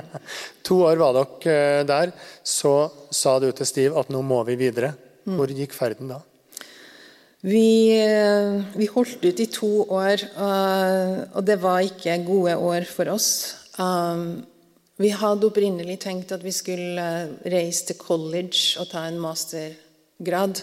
[0.66, 2.14] to år var dere eh, der.
[2.44, 2.74] Så
[3.14, 4.94] sa du til Stiv at nå må vi videre.
[5.24, 5.36] Mm.
[5.38, 6.20] Hvor gikk ferden da?
[7.44, 10.22] Vi, eh, vi holdt ut i to år,
[11.36, 13.30] og det var ikke gode år for oss.
[13.76, 14.44] Um,
[15.00, 17.04] vi hadde opprinnelig tenkt at vi skulle
[17.50, 20.62] reise til college og ta en mastergrad.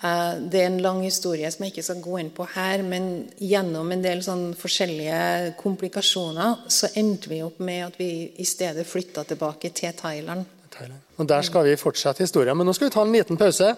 [0.00, 3.10] Eh, det er en lang historie som jeg ikke skal gå inn på her, men
[3.36, 8.86] gjennom en del sånn forskjellige komplikasjoner så endte vi opp med at vi i stedet
[8.88, 10.46] flytta tilbake til Thailand.
[10.72, 11.02] Thailand.
[11.18, 13.74] Og Der skal vi fortsette historien, men nå skal vi ta en liten pause.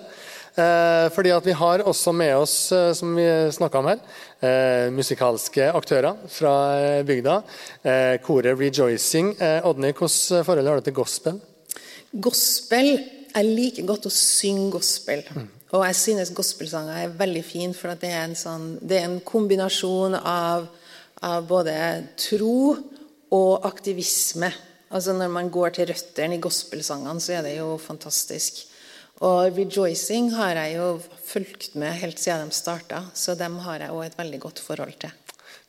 [0.55, 3.27] Eh, fordi at Vi har også med oss eh, som vi
[3.75, 7.43] om her, musikalske aktører fra bygda.
[8.23, 9.37] Koret Rejoicing.
[9.65, 11.41] Odny, hvordan forhold har du til gospel?
[12.13, 12.99] Gospel
[13.35, 15.23] Jeg liker godt å synge gospel.
[15.35, 15.62] Mm.
[15.73, 20.19] Og jeg synes gospelsanger er veldig fint, for det er, sånn, det, er en kombinasjon
[20.19, 20.67] av,
[21.25, 21.75] av, både
[22.21, 22.75] tro
[23.33, 24.53] og aktivisme.
[24.93, 28.67] Altså Når man går til røttene i gospelsangene, så er det jo fantastisk.
[29.23, 33.95] Og 'Rejoicing' har jeg jo fulgt med helt siden de starta, så dem har jeg
[33.95, 35.22] òg et veldig godt forhold til.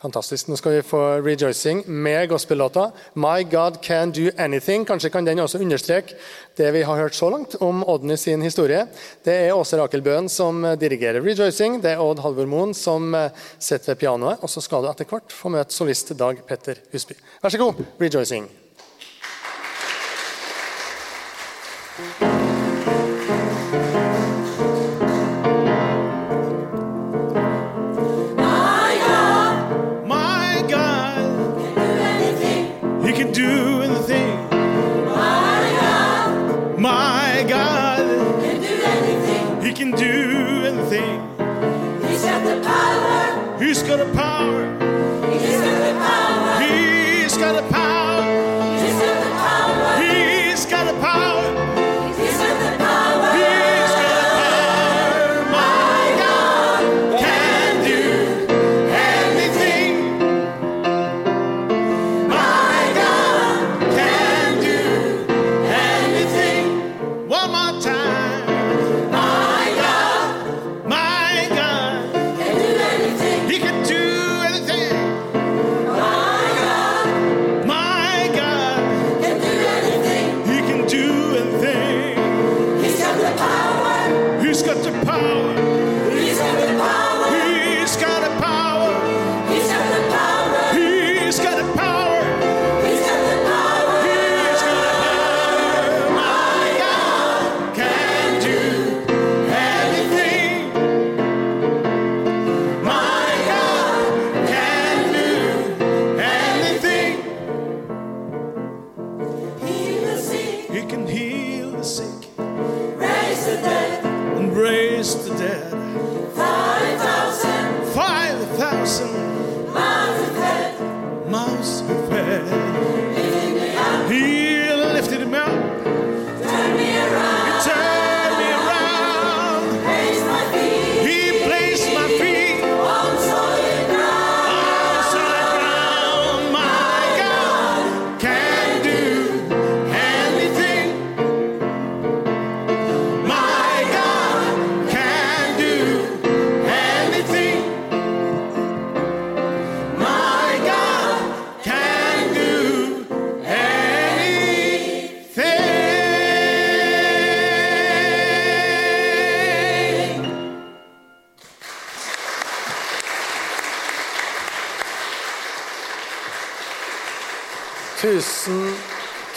[0.04, 0.50] Fantastisk.
[0.52, 4.86] Nå skal vi få 'Rejoicing' med gospellåta 'My God Can Do Anything'.
[4.86, 6.16] Kanskje kan den også understreke
[6.58, 8.88] det vi har hørt så langt om Odny sin historie.
[9.26, 11.82] Det er Åse Rakel Bøen som dirigerer 'Rejoicing'.
[11.82, 13.16] Det er Odd Halvor Moen som
[13.60, 14.38] sitter ved pianoet.
[14.42, 17.13] Og så skal du etter hvert få møte solist Dag Petter Husby.
[17.42, 18.48] Vær så god, 'Rejoicing'.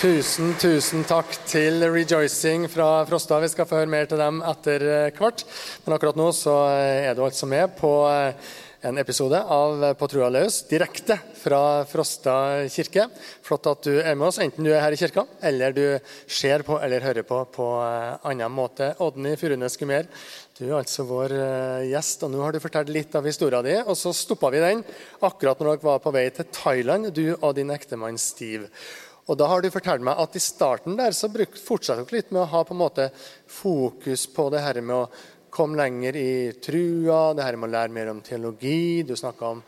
[0.07, 3.41] Tusen, tusen takk til Rejoicing fra Frosta.
[3.43, 5.43] Vi skal få høre mer til dem etter eh, hvert.
[5.83, 8.53] Men akkurat nå så eh, er du altså med på eh,
[8.87, 12.37] en episode av På trua løs, direkte fra Frosta
[12.71, 13.09] kirke.
[13.43, 15.85] Flott at du er med oss, enten du er her i kirka, eller du
[16.29, 18.93] ser på eller hører på på annen måte.
[19.03, 20.07] Odny Furunes Gumer,
[20.57, 23.83] du er altså vår eh, gjest, og nå har du fortalt litt av historien din.
[23.85, 24.85] Og så stoppa vi den
[25.27, 28.71] akkurat når dere var på vei til Thailand, du og din ektemann Steve.
[29.27, 32.45] Og da har du fortalt meg at i starten der så fortsatte dere litt med
[32.45, 33.09] å ha på en måte
[33.51, 35.09] fokus på det her med å
[35.51, 39.03] komme lenger i trua, det her med å lære mer om teologi.
[39.03, 39.63] Du snakka om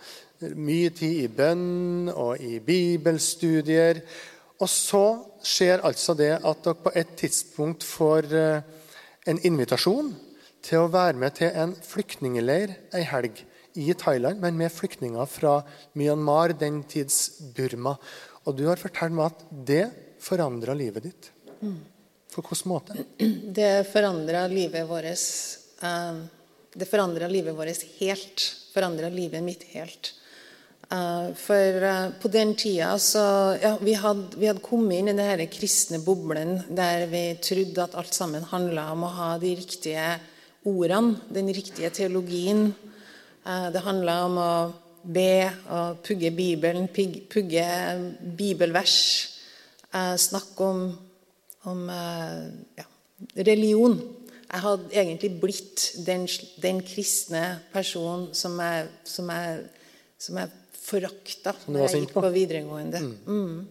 [0.54, 4.02] mye tid i bønn og i bibelstudier.
[4.58, 5.04] Og så
[5.42, 8.64] skjer altså det at dere på et tidspunkt får eh,
[9.30, 10.12] en invitasjon
[10.66, 13.44] til å være med til en flyktningeleir ei helg
[13.78, 15.60] i Thailand, men med flyktninger fra
[15.98, 17.94] Myanmar, den tids Burma.
[18.48, 19.84] Og du har fortalt meg at det
[20.24, 21.28] forandra livet ditt.
[22.32, 23.04] På hvilken måte?
[23.58, 26.20] Det forandra livet vårt eh,
[26.72, 28.44] Det forandra livet vårt helt.
[28.72, 30.14] Forandra livet mitt helt.
[30.88, 33.24] Eh, for eh, på den tida så
[33.60, 37.96] ja, vi, hadde, vi hadde kommet inn i denne kristne boblen der vi trodde at
[38.00, 40.14] alt sammen handla om å ha de riktige
[40.68, 42.70] ordene, den riktige teologien.
[43.44, 44.52] Det handla om å
[45.04, 47.64] be og pugge Bibelen, pugge
[48.38, 48.98] bibelvers.
[49.94, 50.98] eh, Snakke om,
[51.64, 52.46] om eh,
[52.78, 52.86] ja,
[53.36, 53.98] religion.
[54.48, 56.28] Jeg hadde egentlig blitt den,
[56.62, 59.66] den kristne personen som jeg, som jeg,
[60.18, 60.48] som jeg
[60.88, 62.22] forakta da jeg gikk på?
[62.24, 63.02] på videregående.
[63.26, 63.66] Mm.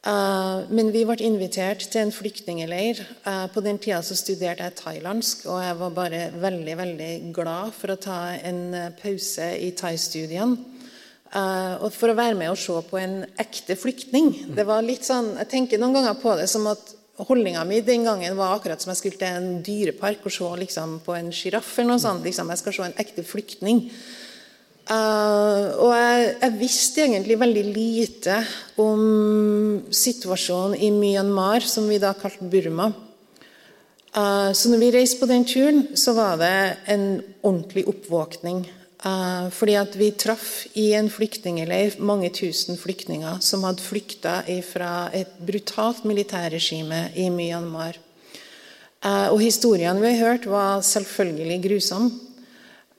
[0.00, 3.02] Eh, men vi ble invitert til en flyktningleir.
[3.28, 7.74] Eh, på den tida så studerte jeg thailandsk, og jeg var bare veldig veldig glad
[7.76, 10.78] for å ta en eh, pause i thaistudiene.
[11.30, 14.32] Uh, og for å være med og se på en ekte flyktning.
[14.56, 16.82] Det var litt sånn, Jeg tenker noen ganger på det som at
[17.22, 20.96] holdninga mi den gangen var akkurat som jeg skulle til en dyrepark og se liksom,
[21.06, 22.26] på en sjiraff eller noe sånt.
[22.26, 22.50] Liksom.
[22.50, 23.84] Jeg skal se en ekte flyktning.
[24.90, 28.40] Eh, og jeg, jeg visste egentlig veldig lite
[28.82, 29.04] om
[29.94, 32.90] situasjonen i Myanmar, som vi da kalte Burma.
[34.10, 36.54] Uh, så når vi reiste på den turen, så var det
[36.90, 37.04] en
[37.46, 38.64] ordentlig oppvåkning.
[39.00, 45.06] Uh, fordi at vi traff i en flyktningleir mange tusen flyktninger som hadde flykta fra
[45.14, 48.00] et brutalt militærregime i Myanmar.
[49.30, 52.29] Og historiene vi har hørt, var selvfølgelig grusomme.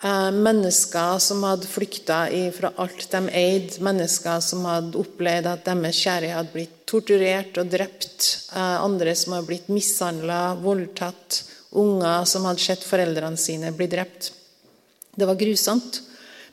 [0.03, 2.23] Eh, mennesker som hadde flykta
[2.55, 3.77] fra alt de eide.
[3.85, 8.29] Mennesker som hadde opplevd at deres kjære hadde blitt torturert og drept.
[8.55, 11.43] Eh, andre som hadde blitt mishandla, voldtatt.
[11.77, 14.31] Unger som hadde sett foreldrene sine bli drept.
[15.13, 16.01] Det var grusomt.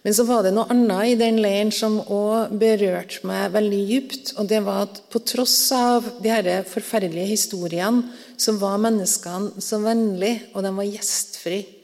[0.05, 4.35] Men så var det noe annet i den leiren som òg berørte meg veldig dypt.
[4.37, 8.05] Og det var at på tross av de her forferdelige historiene,
[8.37, 11.78] så var menneskene så vennlige, og de var gjestfrie.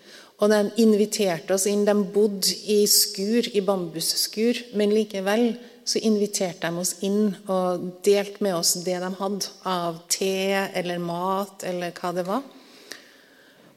[0.45, 1.87] Og de inviterte oss inn.
[1.89, 8.45] De bodde i skur, i bambusskur, men likevel så inviterte de oss inn og delte
[8.45, 10.37] med oss det de hadde av te
[10.73, 12.45] eller mat eller hva det var.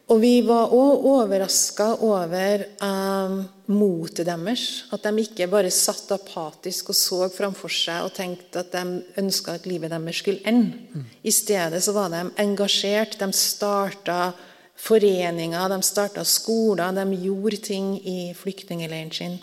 [0.07, 3.33] Og vi var òg overraska over eh,
[3.75, 4.63] motet deres.
[4.95, 9.57] At de ikke bare satt apatisk og så framfor seg og tenkte at de ønska
[9.59, 11.03] at livet deres skulle ende.
[11.27, 13.19] I stedet så var de engasjert.
[13.19, 14.31] De starta
[14.77, 19.37] foreninger, de starta skoler, de gjorde ting i flyktningleiren sin.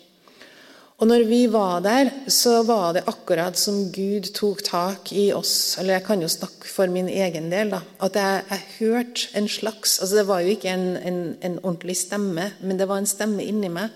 [1.02, 5.74] Og når vi var der, så var det akkurat som Gud tok tak i oss.
[5.80, 7.74] Eller jeg kan jo snakke for min egen del.
[7.74, 11.58] da, At jeg, jeg hørte en slags altså Det var jo ikke en, en, en
[11.64, 13.90] ordentlig stemme, men det var en stemme inni meg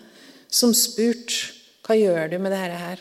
[0.50, 1.54] som spurte
[1.88, 3.00] hva gjør du med dette her?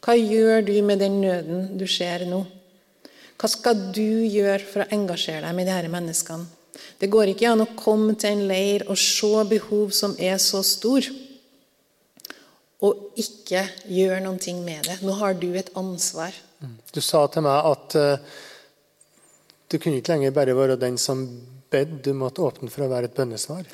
[0.00, 2.38] Hva gjør du med den nøden du ser nå?
[3.36, 6.61] Hva skal du gjøre for å engasjere deg med disse menneskene?
[6.98, 10.62] Det går ikke an å komme til en leir og se behov som er så
[10.66, 11.06] stor,
[12.82, 14.98] og ikke gjøre noe med det.
[15.06, 16.34] Nå har du et ansvar.
[16.90, 18.38] Du sa til meg at uh,
[19.70, 21.22] du kunne ikke lenger bare være den som
[21.72, 23.68] bed, du måtte åpne for å være et bønnesvar.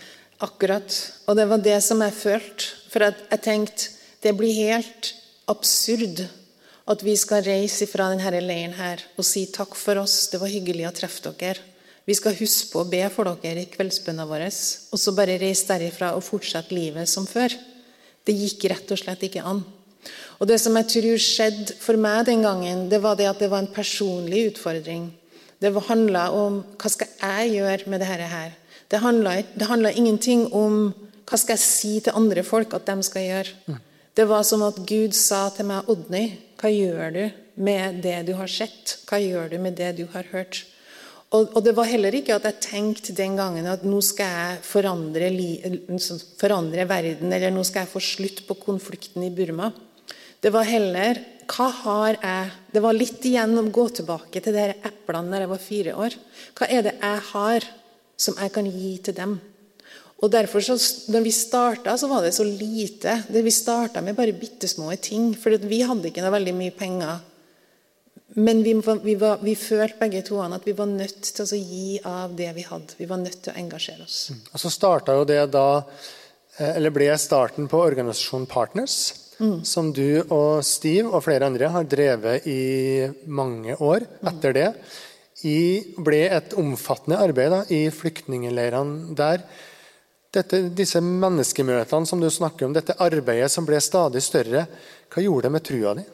[0.44, 0.92] Akkurat.
[1.26, 2.68] Og det var det som jeg følte.
[2.92, 5.12] For jeg tenkte det blir helt
[5.50, 6.22] absurd
[6.88, 10.52] at vi skal reise fra denne leiren her og si takk for oss, det var
[10.52, 11.67] hyggelig å treffe dere.
[12.08, 15.66] Vi skal huske på å be for dere i kveldsbønna vår, og så bare reise
[15.68, 17.52] derifra og fortsette livet som før.
[18.24, 19.60] Det gikk rett og slett ikke an.
[20.40, 23.50] Og Det som jeg tror skjedde for meg den gangen, det var det at det
[23.52, 25.10] var en personlig utfordring.
[25.60, 28.56] Det handla om hva skal jeg gjøre med dette her.
[28.88, 29.02] Det
[29.68, 30.94] handla ingenting om
[31.28, 33.76] hva skal jeg si til andre folk at de skal gjøre.
[34.16, 38.32] Det var som at Gud sa til meg, 'Odny, hva gjør du med det du
[38.32, 40.64] har sett?' 'Hva gjør du med det du har hørt?'
[41.28, 44.60] Og, og det var heller ikke at jeg tenkte den gangen at nå skal jeg
[44.64, 45.28] forandre,
[46.40, 49.68] forandre verden, eller nå skal jeg få slutt på konflikten i Burma.
[50.40, 54.66] Det var heller hva har jeg Det var litt igjen å gå tilbake til de
[54.84, 56.16] eplene da jeg var fire år.
[56.56, 57.68] Hva er det jeg har
[58.18, 59.38] som jeg kan gi til dem?
[60.18, 60.74] Og derfor så,
[61.12, 63.20] når vi starta, så var det så lite.
[63.30, 65.30] Vi starta med bare bitte små ting.
[65.38, 67.20] For vi hadde ikke noe veldig mye penger.
[68.38, 71.98] Men vi, vi, var, vi følte begge to at vi var nødt til å gi
[72.06, 72.94] av det vi hadde.
[72.98, 74.18] Vi var nødt til å engasjere oss.
[74.30, 74.42] Mm.
[74.52, 75.82] Og Så starta jo det da,
[76.58, 78.98] eh, eller ble starten på organisasjonen Partners.
[79.38, 79.62] Mm.
[79.66, 84.68] Som du og Steve og flere andre har drevet i mange år etter det.
[85.46, 89.44] I, ble et omfattende arbeid da, i flyktningleirene der
[90.34, 94.66] dette, disse menneskemøtene som du snakker om, dette arbeidet som ble stadig større,
[95.08, 96.04] hva gjorde det med trua di?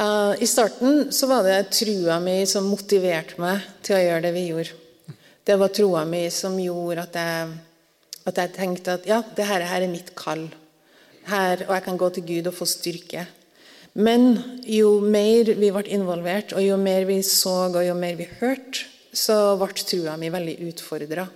[0.00, 4.32] Uh, I starten så var det trua mi som motiverte meg til å gjøre det
[4.34, 4.80] vi gjorde.
[5.46, 7.52] Det var troa mi som gjorde at jeg,
[8.26, 10.48] at jeg tenkte at ja, det her, er mitt kall.
[11.28, 13.22] Her, og jeg kan gå til Gud og få styrke.
[13.94, 14.34] Men
[14.66, 18.88] jo mer vi ble involvert, og jo mer vi så og jo mer vi hørte,
[19.14, 21.28] så ble trua mi veldig utfordra.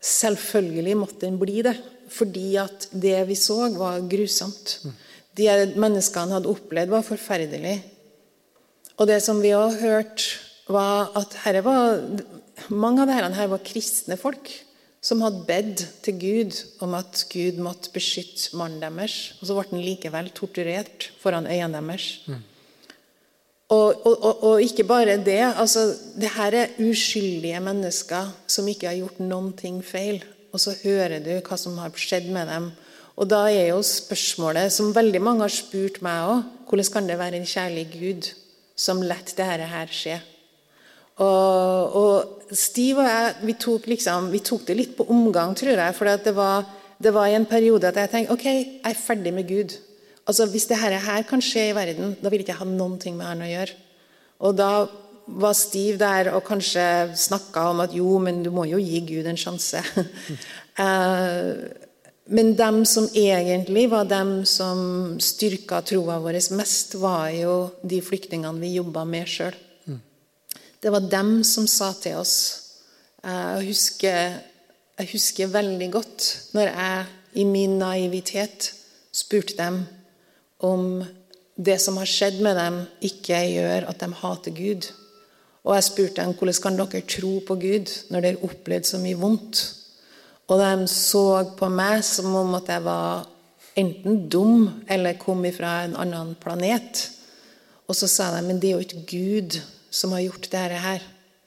[0.00, 1.76] Selvfølgelig måtte den bli det,
[2.10, 4.80] fordi at det vi så, var grusomt.
[5.38, 5.46] De
[5.78, 7.76] menneskene hadde opplevd, var forferdelig.
[8.98, 12.02] Og det som vi òg hørte, var at var,
[12.68, 14.50] mange av disse her var kristne folk
[15.00, 19.32] som hadde bedt til Gud om at Gud måtte beskytte mannen deres.
[19.40, 22.08] Og så ble han likevel torturert foran øynene deres.
[22.28, 22.42] Mm.
[23.70, 25.40] Og, og, og, ikke bare det.
[25.56, 30.24] altså, det her er uskyldige mennesker som ikke har gjort noen ting feil.
[30.50, 32.72] Og så hører du hva som har skjedd med dem.
[33.20, 37.18] Og da er jo spørsmålet, som veldig mange har spurt meg òg, hvordan kan det
[37.20, 38.28] være en kjærlig Gud
[38.78, 40.16] som lar dette her skje?
[41.20, 45.76] Og, og, Steve og jeg vi tok, liksom, vi tok, det litt på omgang, tror
[45.76, 45.96] jeg.
[45.98, 46.64] For det var,
[46.96, 49.76] det var i en periode at jeg tenkte ok, jeg er ferdig med Gud.
[50.24, 53.20] Altså, Hvis dette her kan skje i verden, da vil ikke jeg ha noen ting
[53.20, 53.76] med han å gjøre.
[54.48, 54.70] Og da
[55.30, 59.28] var Steve der og kanskje snakka om at jo, men du må jo gi Gud
[59.28, 59.84] en sjanse.
[60.80, 61.52] uh,
[62.30, 68.62] men dem som egentlig var dem som styrka troa vår mest, var jo de flyktningene
[68.62, 69.56] vi jobba med sjøl.
[70.80, 72.36] Det var dem som sa til oss
[73.20, 74.36] Jeg husker,
[74.96, 78.70] jeg husker veldig godt når jeg i min naivitet
[79.12, 79.82] spurte dem
[80.64, 81.02] om
[81.60, 84.88] det som har skjedd med dem, ikke gjør at de hater Gud.
[85.66, 89.18] Og jeg spurte dem hvordan kan dere tro på Gud når dere opplevde så mye
[89.20, 89.60] vondt.
[90.50, 91.24] Og de så
[91.58, 93.28] på meg som om at jeg var
[93.78, 97.04] enten dum eller kom fra en annen planet.
[97.86, 101.04] Og så sa de men det er jo ikke Gud som har gjort dette her.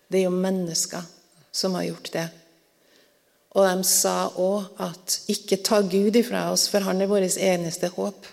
[0.07, 1.03] Det er jo mennesker
[1.51, 2.27] som har gjort det.
[3.53, 7.91] Og de sa òg at ikke ta Gud ifra oss, for han er vårt eneste
[7.93, 8.25] håp.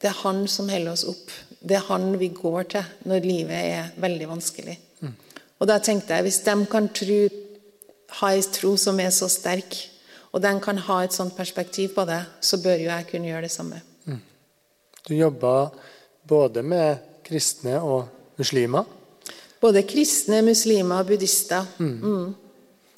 [0.00, 1.30] Det er han som holder oss opp.
[1.60, 4.76] Det er han vi går til når livet er veldig vanskelig.
[5.00, 5.14] Mm.
[5.60, 7.20] Og da tenkte jeg, hvis de kan tro,
[8.20, 9.78] ha en tro som er så sterk,
[10.36, 13.46] og den kan ha et sånt perspektiv på det, så bør jo jeg kunne gjøre
[13.46, 13.80] det samme.
[14.04, 14.18] Mm.
[15.08, 15.52] Du jobba
[16.28, 18.84] både med kristne og muslimer?
[19.62, 21.64] Både kristne, muslimer og buddhister.
[21.78, 21.94] Mm.
[22.02, 22.34] mm.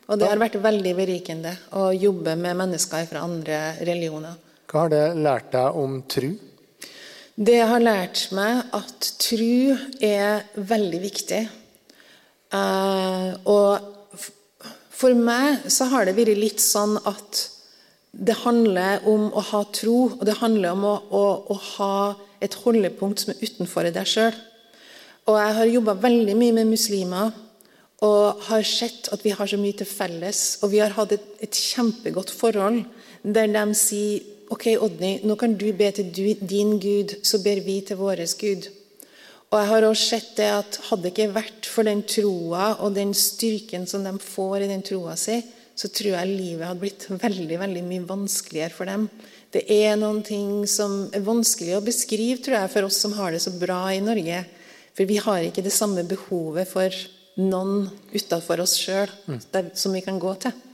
[0.09, 4.39] Og det har vært veldig berikende å jobbe med mennesker fra andre religioner.
[4.69, 6.31] Hva har det lært deg om tru?
[7.37, 11.43] Det har lært meg at tru er veldig viktig.
[12.49, 13.98] Uh, og
[14.99, 17.45] for meg så har det vært litt sånn at
[18.11, 21.25] det handler om å ha tro, og det handler om å, å,
[21.55, 21.99] å ha
[22.43, 24.35] et holdepunkt som er utenfor deg sjøl.
[25.29, 27.37] Og jeg har jobba veldig mye med muslimer.
[28.01, 30.59] og har sett at vi har så mye til felles.
[30.63, 32.85] Og vi har hatt et, et kjempegodt forhold
[33.23, 34.23] der de sier
[34.55, 38.69] OK, Odny, nå kan du be til din Gud, så ber vi til vår Gud.
[39.49, 42.93] Og jeg har også sett det at hadde det ikke vært for den troa og
[42.99, 45.39] den styrken som de får i den troa si,
[45.79, 49.07] så tror jeg livet hadde blitt veldig veldig mye vanskeligere for dem.
[49.55, 53.33] Det er noen ting som er vanskelig å beskrive tror jeg, for oss som har
[53.33, 54.43] det så bra i Norge.
[54.93, 56.93] For vi har ikke det samme behovet for
[57.39, 59.09] noen utafor oss sjøl
[59.73, 60.68] som vi kan gå til.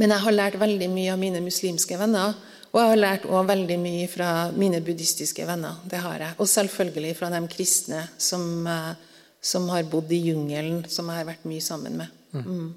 [0.00, 2.34] Men jeg har lært veldig mye av mine muslimske venner.
[2.72, 5.80] Og jeg har lært også veldig mye fra mine buddhistiske venner.
[5.84, 6.34] det har jeg.
[6.38, 8.94] Og selvfølgelig fra de kristne som, eh,
[9.40, 12.08] som har bodd i jungelen, som jeg har vært mye sammen med.
[12.32, 12.74] Mm.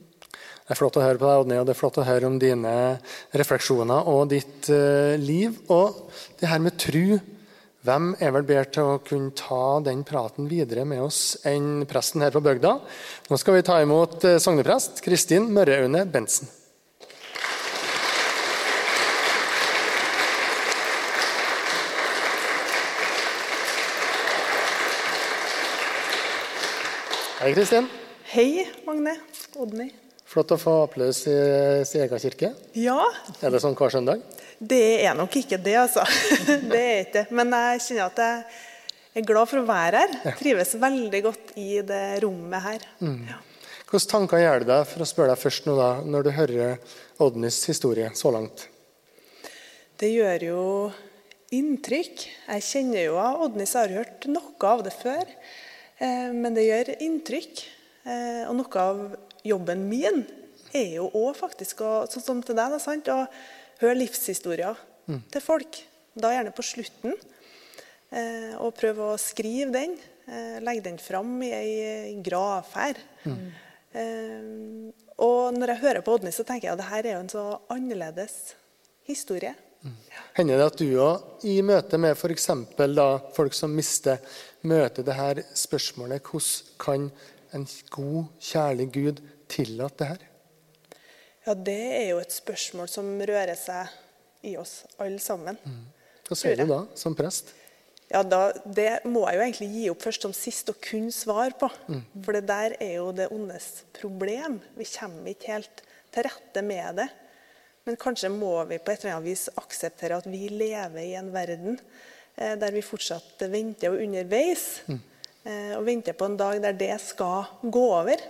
[0.66, 2.40] Det er flott å høre på deg, Odny, og det er flott å høre om
[2.40, 3.00] dine
[3.32, 5.54] refleksjoner og ditt uh, liv.
[5.70, 7.20] Og det her med tru.
[7.86, 12.26] Hvem er vel bedre til å kunne ta den praten videre med oss enn presten
[12.26, 12.80] her på bygda?
[13.30, 16.50] Nå skal vi ta imot uh, sogneprest Kristin Mørreaune Bentsen.
[27.46, 27.86] Hei, Kristin.
[28.32, 29.12] Hei, Magne.
[29.62, 29.92] Odny.
[30.26, 31.34] Flott å få applaus i
[31.86, 32.48] Siega kirke.
[32.74, 32.96] Ja,
[33.38, 34.24] Er det sånn hver søndag?
[34.58, 36.02] det er nok ikke det, altså.
[36.72, 37.24] Det er ikke det.
[37.38, 40.16] Men jeg kjenner at jeg er glad for å være her.
[40.40, 42.88] Trives veldig godt i det rommet her.
[43.04, 43.38] Ja.
[43.92, 46.98] Hvilke tanker gjør det deg for å spørre deg først nå da, når du hører
[47.22, 48.66] Odnys historie så langt?
[50.02, 50.66] Det gjør jo
[51.54, 52.26] inntrykk.
[52.50, 55.30] Jeg kjenner jo Odny, så har hørt noe av det før.
[56.00, 57.64] Eh, Men det gjør inntrykk.
[58.06, 59.04] Eh, Og noe av
[59.46, 60.26] jobben min
[60.76, 63.08] er jo òg faktisk å, sånn som til deg, da, sant?
[63.08, 63.28] å
[63.80, 64.76] høre livshistorier
[65.32, 65.80] til folk.
[66.16, 67.14] Da gjerne på slutten.
[68.12, 69.98] Eh, Og prøve å skrive den.
[70.66, 72.98] Legge den fram i ei gravferd.
[73.30, 73.52] Mm.
[75.22, 77.44] Og når jeg hører på Odny, så tenker jeg at dette er jo en så
[77.70, 78.56] annerledes
[79.06, 79.54] historie.
[80.34, 82.48] Hender det at du òg i møte med f.eks.
[83.38, 84.18] folk som mister,
[84.70, 87.10] møter det her spørsmålet hvordan kan
[87.56, 90.24] en god, kjærlig Gud tillate det her?
[91.46, 93.94] Ja, det er jo et spørsmål som rører seg
[94.50, 95.60] i oss alle sammen.
[96.26, 97.54] Hva sier du da, som prest?
[98.10, 101.56] Ja, da, Det må jeg jo egentlig gi opp først som sist og kun svar
[101.60, 101.70] på.
[102.26, 104.60] For det der er jo det ondes problem.
[104.78, 107.08] Vi kommer ikke helt til rette med det.
[107.86, 111.30] Men kanskje må vi på et eller annet vis akseptere at vi lever i en
[111.34, 111.78] verden
[112.36, 114.66] der vi fortsatt venter og underveis.
[114.88, 115.02] Mm.
[115.78, 118.22] og venter på en dag der det skal gå over.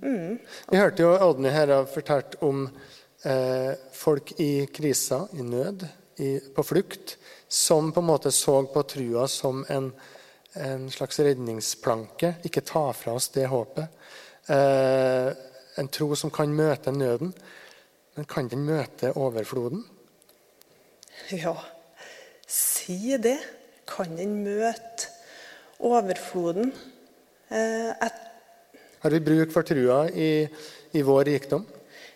[0.00, 2.66] Vi hørte jo Odny her har fortalt om
[3.24, 5.86] eh, folk i kriser, i nød,
[6.16, 7.16] i, på flukt,
[7.48, 9.90] som på en måte så på trua som en,
[10.54, 12.34] en slags redningsplanke.
[12.44, 14.04] Ikke ta fra oss det håpet.
[14.50, 15.30] Eh,
[15.80, 17.32] en tro som kan møte nøden.
[18.14, 19.80] Men kan den møte overfloden?
[21.34, 21.56] Ja,
[22.84, 23.38] si det.
[23.88, 25.10] Kan den møte
[25.84, 26.70] overfloden?
[27.52, 28.20] Eh, et,
[29.04, 30.46] Har vi bruk for trua i,
[30.92, 31.66] i vår rikdom?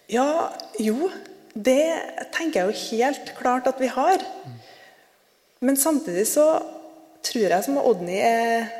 [0.08, 0.48] ja,
[0.80, 1.10] jo,
[1.52, 1.84] det
[2.32, 4.22] tenker jeg jo helt klart at vi har.
[5.60, 6.46] Men samtidig så
[7.24, 8.70] tror jeg, som Odny er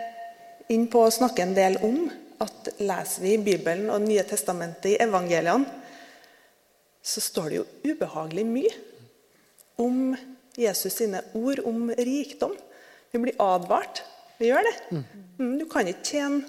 [0.73, 2.07] inn på å snakke en del om,
[2.41, 5.67] at leser vi Bibelen og Nye testamentet i evangeliene,
[7.03, 8.73] så står det jo ubehagelig mye
[9.81, 10.13] om
[10.59, 12.55] Jesus sine ord om rikdom.
[13.13, 14.03] Vi blir advart.
[14.39, 14.75] Vi gjør det.
[15.39, 16.45] Mm, Du kan ikke tjene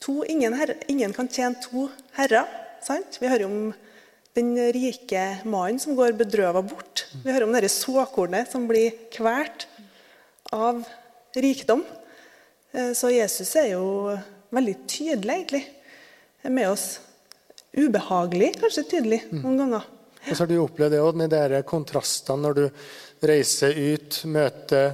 [0.00, 2.46] to ingen, herre, ingen kan tjene to herrer.
[2.82, 3.18] Sant?
[3.20, 3.74] Vi hører om
[4.38, 7.06] den rike mannen som går bedrøva bort.
[7.24, 9.66] Vi hører om dette såkornet som blir kvalt
[10.54, 10.84] av
[11.34, 11.82] rikdom.
[12.72, 14.16] Eh, Så Jesus er jo
[14.54, 15.64] veldig tydelig, egentlig,
[16.44, 17.00] med oss.
[17.76, 19.84] Ubehagelig, kanskje tydelig, noen ganger.
[20.28, 22.64] Og så har du opplevd det òg, med de kontrastene når du
[23.28, 24.92] reiser ut, møter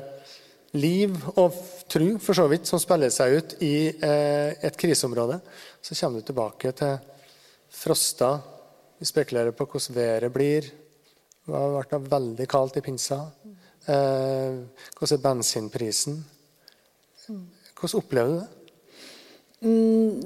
[0.79, 1.55] liv og
[1.91, 5.39] tru, for så vidt, som spiller seg ut i eh, et kriseområde.
[5.83, 6.97] Så kommer du tilbake til
[7.75, 8.33] Frosta.
[8.99, 10.71] Vi spekulerer på hvordan været blir.
[11.45, 13.21] Det har vært veldig kaldt i pinsa.
[13.85, 14.61] Eh,
[14.97, 16.23] hvordan er bensinprisen?
[17.27, 18.53] Hvordan opplever du det?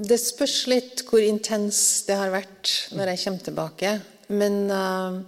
[0.09, 3.93] Det spørs litt hvor intens det har vært når jeg kommer tilbake.
[4.29, 5.21] Men uh,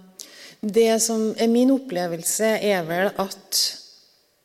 [0.61, 3.61] det som er min opplevelse, er vel at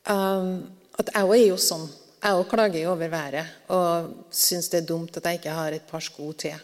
[0.09, 0.49] eh,
[0.97, 1.85] at jeg òg er jo sånn.
[2.17, 5.75] Jeg òg klager jo over været og syns det er dumt at jeg ikke har
[5.75, 6.57] et par sko til.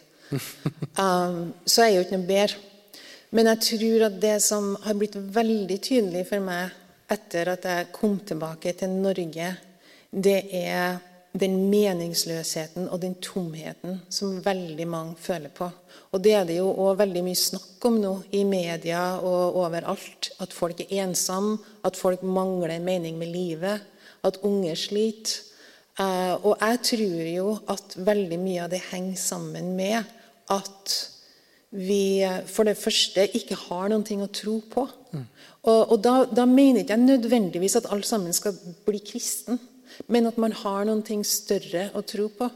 [0.97, 2.61] Um, så jeg er jo ikke noe bedre.
[3.33, 6.73] Men jeg tror at det som har blitt veldig tydelig for meg
[7.13, 9.53] etter at jeg kom tilbake til Norge,
[10.09, 10.97] det er
[11.33, 15.69] den meningsløsheten og den tomheten som veldig mange føler på.
[16.13, 20.29] Og det er det jo òg veldig mye snakk om nå i media og overalt.
[20.43, 23.81] At folk er ensomme, at folk mangler mening med livet,
[24.23, 25.41] at unge sliter.
[25.99, 29.99] Eh, og jeg tror jo at veldig mye av det henger sammen med
[30.53, 30.93] at
[31.73, 34.85] vi for det første ikke har noen ting å tro på.
[35.13, 35.25] Mm.
[35.63, 39.57] Og, og da, da, mener ikke jeg nødvendigvis at alle sammen skal bli kristen.
[40.07, 42.49] Men at man har noen ting større å tro på.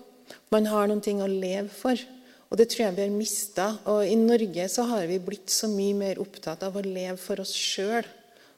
[0.53, 1.99] Man har noen ting å leve for.
[2.47, 3.67] Og det tror jeg vi har mista.
[3.91, 7.43] Og i Norge så har vi blitt så mye mer opptatt av å leve for
[7.43, 8.07] oss sjøl.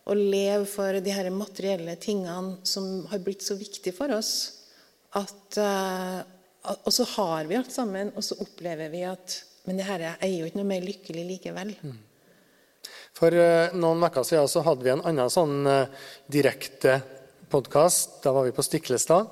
[0.09, 4.33] Og leve for de her materielle tingene som har blitt så viktige for oss.
[5.17, 6.21] At, uh,
[6.77, 10.29] og så har vi alt sammen, og så opplever vi at Men det her er
[10.31, 11.73] jo ikke noe mer lykkelig likevel.
[11.83, 11.97] Mm.
[13.13, 15.91] For uh, noen uker siden så hadde vi en annen sånn uh,
[16.31, 16.95] direkte
[17.49, 18.19] podkast.
[18.23, 19.27] Da var vi på Stiklestad.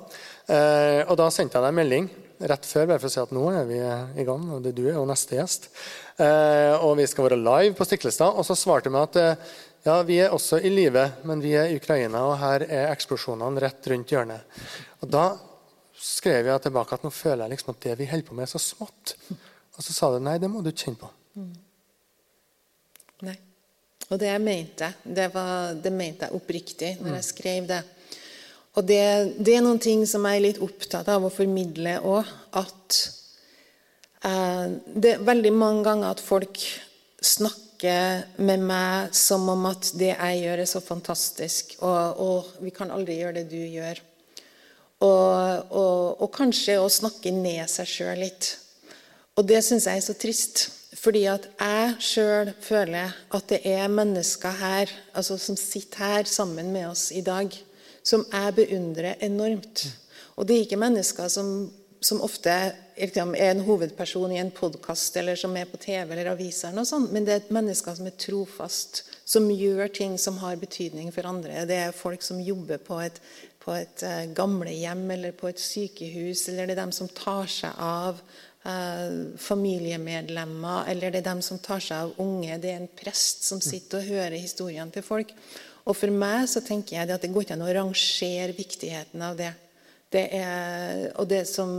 [0.48, 3.34] Eh, og da sendte jeg deg en melding rett før bare for å si at
[3.34, 3.78] nå er vi
[4.22, 4.44] i gang.
[4.54, 5.70] og det Du er jo neste gjest.
[6.18, 8.38] Eh, og vi skal være live på Stiklestad.
[8.38, 9.52] Og så svarte vi at eh,
[9.88, 13.62] ja, vi er også i live, men vi er i Ukraina, og her er eksplosjonene
[13.64, 14.58] rett rundt hjørnet.
[15.02, 15.30] Og da
[15.98, 18.52] skrev jeg tilbake at nå føler jeg liksom at det vi holder på med, er
[18.52, 19.16] så smått.
[19.78, 21.10] Og så sa du nei, det må du kjenne på.
[21.38, 21.54] Mm.
[23.28, 23.38] Nei.
[24.08, 27.82] Og det jeg mente, det, var, det mente jeg oppriktig når jeg skrev det.
[28.78, 29.04] Og det,
[29.42, 32.28] det, er noen ting som jeg er litt opptatt av å formidle òg.
[32.60, 32.98] At
[34.22, 36.62] eh, det er veldig mange ganger at folk
[37.26, 42.74] snakker med meg som om at det jeg gjør, er så fantastisk, og, og vi
[42.74, 44.02] kan aldri gjøre det du gjør.
[45.06, 48.56] Og, og, og kanskje å snakke ned seg sjøl litt.
[49.38, 50.68] Og det syns jeg er så trist.
[50.98, 56.72] Fordi at jeg sjøl føler at det er mennesker her, altså som sitter her sammen
[56.74, 57.54] med oss i dag,
[58.08, 59.84] som jeg beundrer enormt.
[60.38, 61.68] Og det er ikke mennesker som,
[62.00, 62.54] som ofte
[62.96, 66.76] liksom, er en hovedperson i en podkast eller som er på TV eller aviser,
[67.12, 71.66] men det er mennesker som er trofast, som gjør ting som har betydning for andre.
[71.68, 73.22] Det er folk som jobber på et,
[73.64, 77.82] på et uh, gamlehjem eller på et sykehus, eller det er dem som tar seg
[77.84, 82.62] av uh, familiemedlemmer, eller det er dem som tar seg av unge.
[82.62, 85.34] Det er en prest som sitter og hører historiene til folk.
[85.88, 89.38] Og for meg så tenker jeg at det går ikke an å rangere viktigheten av
[89.40, 89.54] det.
[90.12, 91.72] det er, og det som,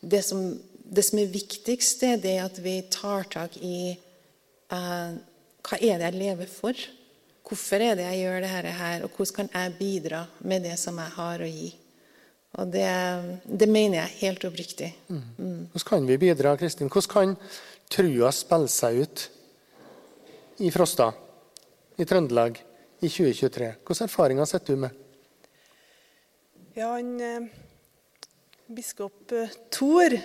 [0.00, 0.42] det, som,
[0.84, 3.96] det som, er viktigst, det er at vi tar tak i
[4.72, 5.16] uh,
[5.64, 6.86] hva er det jeg lever for?
[7.48, 11.00] Hvorfor er det jeg gjør dette her, og hvordan kan jeg bidra med det som
[11.00, 11.72] jeg har å gi?
[12.58, 12.92] Og det,
[13.44, 14.92] det mener jeg helt oppriktig.
[15.08, 15.24] Mm.
[15.36, 15.58] Mm.
[15.72, 16.92] Hvordan kan vi bidra, Kristin?
[16.92, 17.36] Hvordan kan
[17.88, 19.26] trua spille seg ut
[20.64, 21.12] i Frosta,
[21.96, 22.58] i Trøndelag,
[23.00, 23.72] i 2023.
[23.84, 25.04] Hvilke erfaringer sitter du med?
[26.78, 27.48] Ja, han eh,
[28.70, 30.18] biskop Thor Tor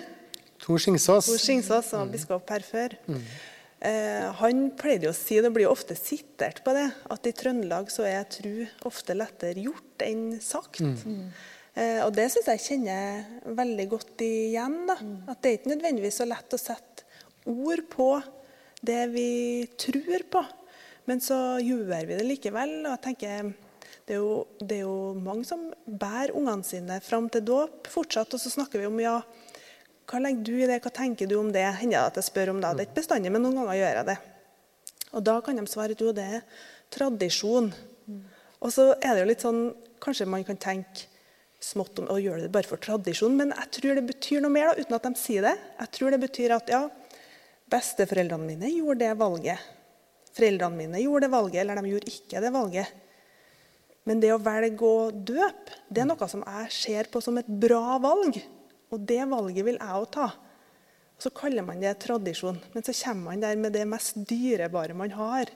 [0.64, 1.26] Tor Skingsås.
[1.26, 2.94] Tor Skingsås, som var biskop her før.
[3.10, 3.24] Mm.
[3.84, 8.06] Eh, han pleide å si, det blir ofte sitert på det, at i Trøndelag så
[8.08, 10.80] er tru ofte lettere gjort enn sagt.
[10.80, 11.26] Mm.
[11.74, 14.78] Eh, og det syns jeg kjenner veldig godt igjen.
[14.88, 14.96] da.
[14.96, 15.16] Mm.
[15.28, 17.04] At det er ikke nødvendigvis så lett å sette
[17.50, 18.08] ord på
[18.84, 19.30] det vi
[19.80, 20.44] tror på.
[21.08, 22.80] Men så gjør vi det likevel.
[22.84, 23.52] og jeg tenker
[24.04, 28.36] det er, jo, det er jo mange som bærer ungene sine fram til dåp fortsatt.
[28.36, 29.16] Og så snakker vi om ja,
[30.10, 31.64] hva legger du i det, hva tenker du om det?
[31.80, 32.74] Hender det at jeg spør om det?
[32.76, 34.18] Det er ikke bestandig, men noen ganger gjør jeg det.
[35.14, 36.44] Og da kan de svare at jo, det er
[36.92, 37.70] tradisjon.
[38.60, 39.64] Og så er det jo litt sånn
[40.04, 41.06] Kanskje man kan tenke
[41.64, 44.66] smått om å gjøre det bare for tradisjon, men jeg tror det betyr noe mer,
[44.68, 45.54] da, uten at de sier det.
[45.78, 46.80] Jeg tror det betyr at ja,
[47.72, 49.70] besteforeldrene mine gjorde det valget.
[50.34, 53.00] Foreldrene mine gjorde det valget, eller de gjorde ikke det valget.
[54.04, 57.48] Men det å velge å døpe, det er noe som jeg ser på som et
[57.48, 58.36] bra valg.
[58.92, 60.28] Og det valget vil jeg òg ta.
[61.20, 62.58] Så kaller man det tradisjon.
[62.74, 65.50] Men så kommer man der med det mest dyrebare man har.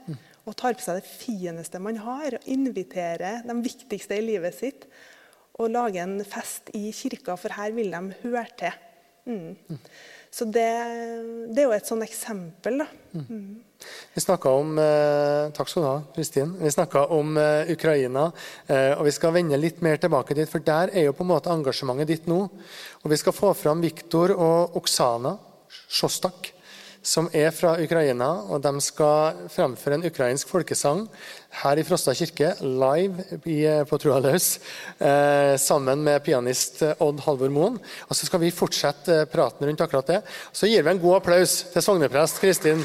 [0.46, 2.38] Og tar på seg det fineste man har.
[2.38, 4.86] Og inviterer de viktigste i livet sitt.
[5.58, 8.84] Og lager en fest i kirka, for her vil de høre til.
[9.28, 9.80] Mm.
[10.30, 10.68] Så det,
[11.54, 12.82] det, er jo et sånn eksempel.
[12.82, 12.86] da.
[13.16, 13.64] Mm.
[14.14, 16.54] Vi snakka om eh, takk skal du ha, Kristin.
[16.60, 18.28] Vi snakka om eh, Ukraina.
[18.66, 21.32] Eh, og Vi skal vende litt mer tilbake dit, for der er jo på en
[21.32, 22.40] måte engasjementet ditt nå.
[23.02, 25.36] Og Vi skal få fram Viktor og Oksana
[25.88, 26.52] Sjostak,
[27.03, 28.28] som er fra Ukraina.
[28.49, 31.07] og De skal fremføre en ukrainsk folkesang
[31.62, 34.59] her i Frosta kirke, live eh, på Trua løs,
[35.01, 37.78] eh, sammen med pianist Odd Halvor Moen.
[38.09, 40.22] Og Så skal vi fortsette eh, praten rundt akkurat det.
[40.53, 42.84] Så gir vi en god applaus til sogneprest Kristin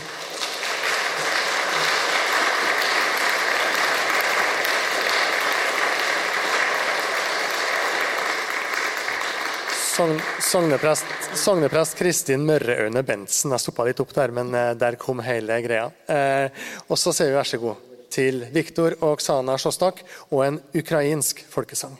[9.99, 13.51] Sogneprest, sogneprest Kristin Mørreøyne Bentsen.
[13.55, 15.88] Jeg stoppa litt opp der, men eh, der kom hele greia.
[16.07, 16.49] Eh,
[16.86, 21.44] og så sier vi vær så god til Viktor og Oksana Sjostak og en ukrainsk
[21.51, 21.99] folkesang.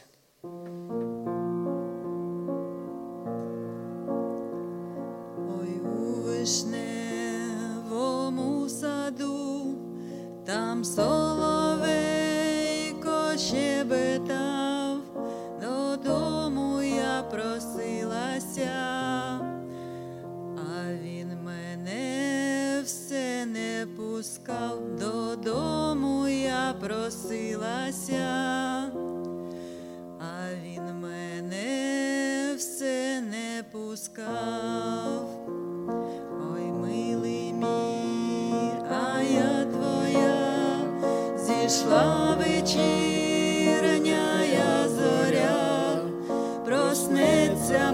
[10.49, 11.99] Там соловейко
[13.37, 14.62] щебетав,
[17.32, 18.70] просилася,
[20.58, 28.26] а він мене все не пускав, додому я просилася,
[30.20, 35.30] а він мене все не пускав.
[36.54, 40.38] Ой, милий мій, а я твоя,
[41.38, 43.03] зійшла вечірня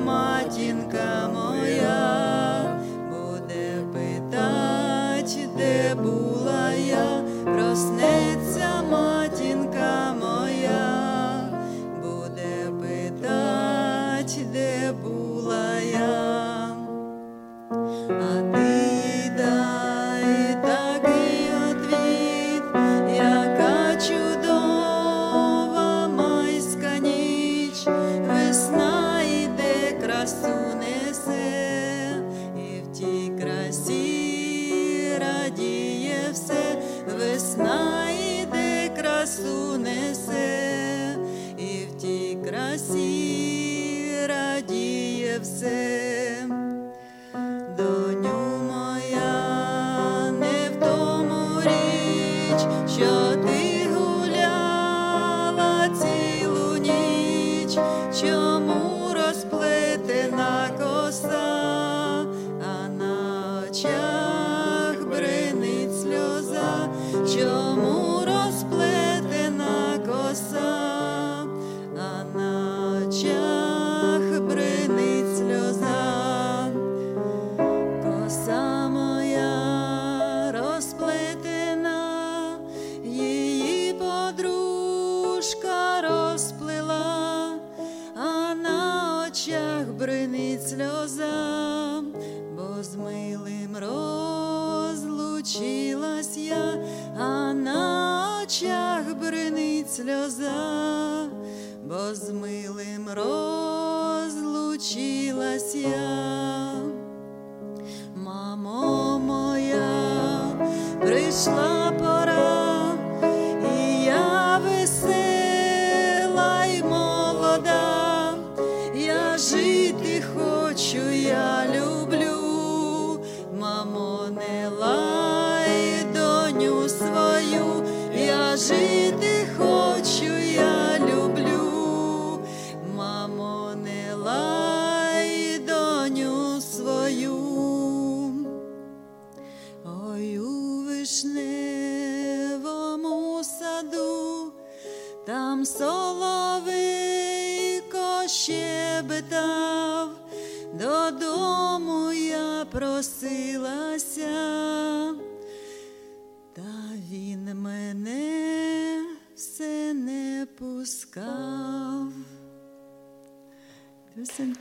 [0.09, 0.38] my
[37.19, 41.15] весна іде, красу несе,
[41.57, 46.08] і в тій красі радіє все.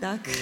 [0.09, 0.27] Takk.
[0.27, 0.35] Mm.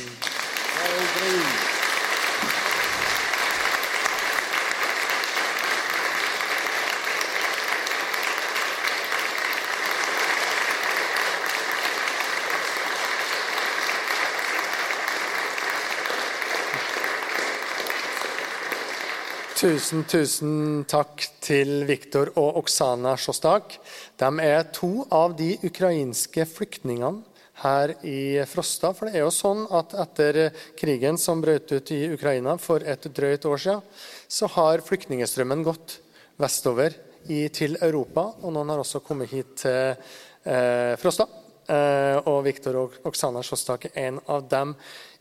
[19.57, 23.81] Tusen, tusen takk til Viktor og Oksana Sjostak.
[24.15, 28.93] De er to av de ukrainske flyktningene her i Frosta.
[28.97, 30.41] For det er jo sånn at etter
[30.79, 33.83] krigen som brøt ut i Ukraina for et drøyt år siden,
[34.29, 35.99] så har flyktningstrømmen gått
[36.41, 36.97] vestover
[37.29, 38.29] i, til Europa.
[38.43, 41.29] Og noen har også kommet hit til eh, Frosta.
[41.67, 44.77] Eh, og Viktor og Oksana Sjåstak er en av dem.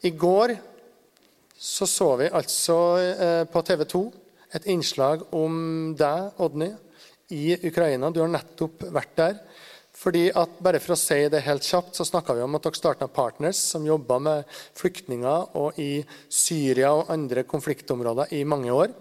[0.06, 0.58] I går
[1.58, 4.04] så så vi altså eh, på TV 2
[4.56, 6.70] et innslag om deg, Odny,
[7.34, 8.12] i Ukraina.
[8.14, 9.40] Du har nettopp vært der.
[10.06, 12.78] Fordi at, bare for å si det helt kjapt, så snakka vi om at dere
[12.78, 18.94] starta Partners, som jobba med flyktninger og i Syria og andre konfliktområder i mange år.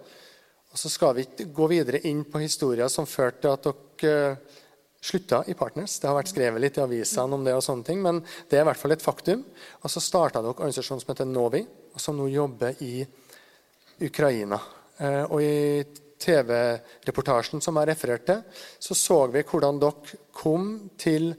[0.73, 3.67] Og så skal vi ikke gå videre inn på historier som førte til at
[4.01, 4.23] dere
[5.05, 5.99] slutta i Partners.
[6.01, 8.65] Det har vært skrevet litt i avisene om det, og sånne ting, men det er
[8.65, 9.43] i hvert fall et faktum.
[9.83, 11.61] Og så starta dere organisasjonen som heter Novi,
[11.93, 13.05] og som nå jobber i
[14.09, 14.57] Ukraina.
[14.97, 15.85] Eh, og i
[16.21, 21.33] TV-reportasjen som jeg refererte til, så så vi hvordan dere kom til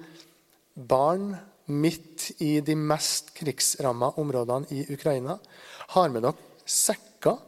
[0.77, 1.35] barn
[1.67, 5.39] midt i de mest krigsramma områdene i Ukraina.
[5.95, 7.39] Har med dere sekker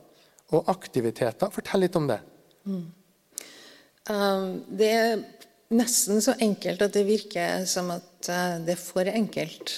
[0.56, 1.50] og aktiviteter.
[1.52, 2.18] Fortell litt om det.
[2.64, 2.86] Mm.
[4.08, 5.18] Um, det er
[5.76, 9.74] nesten så enkelt at det virker som at uh, det er for enkelt.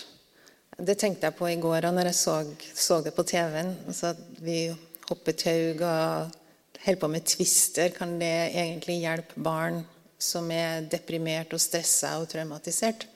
[0.81, 2.37] Det tenkte jeg på i går når jeg så,
[2.75, 3.75] så det på TV-en.
[3.91, 4.71] Altså vi
[5.11, 6.39] hopper taug og
[6.85, 9.83] holder på med tvister, Kan det egentlig hjelpe barn
[10.19, 13.07] som er deprimert og stressa og traumatisert?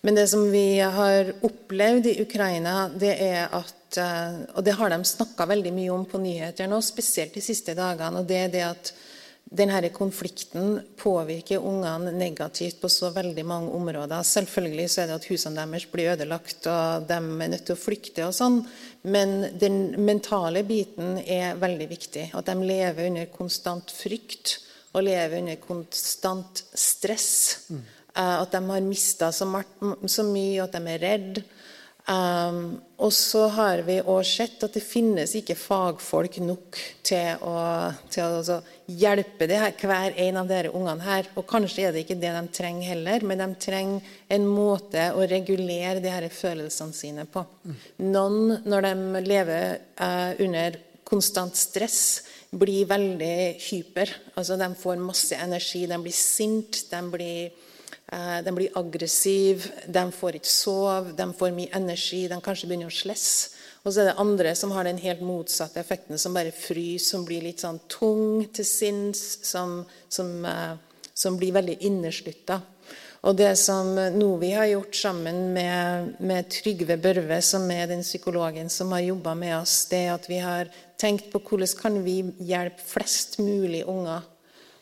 [0.00, 4.90] Men det som vi har opplevd i Ukraina, det er at uh, Og det har
[4.90, 8.20] de snakka veldig mye om på nyheter nå, spesielt de siste dagene.
[8.20, 8.92] og det er det at
[9.48, 14.22] denne konflikten påvirker ungene negativt på så veldig mange områder.
[14.22, 17.80] Selvfølgelig så er det at husene deres blir ødelagt, og de er nødt til å
[17.80, 18.26] flykte.
[18.26, 18.60] og sånn,
[19.02, 22.24] Men den mentale biten er veldig viktig.
[22.34, 24.58] At de lever under konstant frykt
[24.96, 27.30] og lever under konstant stress.
[27.70, 27.84] Mm.
[28.18, 29.46] At de har mista så,
[30.06, 31.44] så mye, at de er redde.
[32.08, 37.52] Um, og så har vi også sett at det finnes ikke fagfolk nok til å,
[38.08, 38.56] til å altså,
[38.88, 41.28] hjelpe her, hver en av dere ungene her.
[41.36, 45.28] Og kanskje er det ikke det de trenger heller, men de trenger en måte å
[45.28, 47.44] regulere de her følelsene sine på.
[48.00, 52.02] Noen, når de lever uh, under konstant stress,
[52.48, 53.36] blir veldig
[53.68, 54.16] hyper.
[54.32, 57.67] Altså, de får masse energi, de blir sinte, de blir
[58.08, 62.94] de blir aggressive, de får ikke sove, de får mye energi, de kanskje begynner å
[62.94, 63.54] slesse.
[63.84, 67.26] Og så er det andre som har den helt motsatte effekten, som bare fryser, som
[67.28, 69.82] blir litt sånn tung til sinns, som,
[70.12, 70.74] som, uh,
[71.14, 72.60] som blir veldig inneslutta.
[73.26, 78.70] Og det som Novi har gjort sammen med, med Trygve Børve, som er den psykologen
[78.70, 82.20] som har jobba med oss, det er at vi har tenkt på hvordan kan vi
[82.46, 84.22] hjelpe flest mulig unger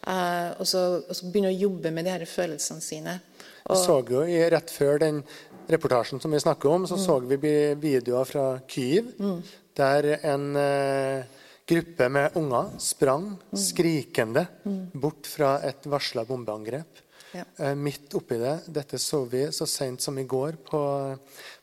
[0.06, 3.18] og, så, og, så, begynne å jobbe med de her følelsene sine.
[3.66, 5.22] Og, så jo i, Rett før den
[5.66, 7.02] reportasjen som vi snakker om, så mm.
[7.02, 9.40] så vi videoer fra Kyiv, mm.
[9.76, 13.58] der en uh, gruppe med unger sprang mm.
[13.58, 14.78] skrikende mm.
[14.94, 17.02] bort fra et varsla bombeangrep.
[17.34, 17.44] Ja.
[17.58, 18.60] Uh, midt oppi det.
[18.78, 20.82] Dette så vi så seint som i går på,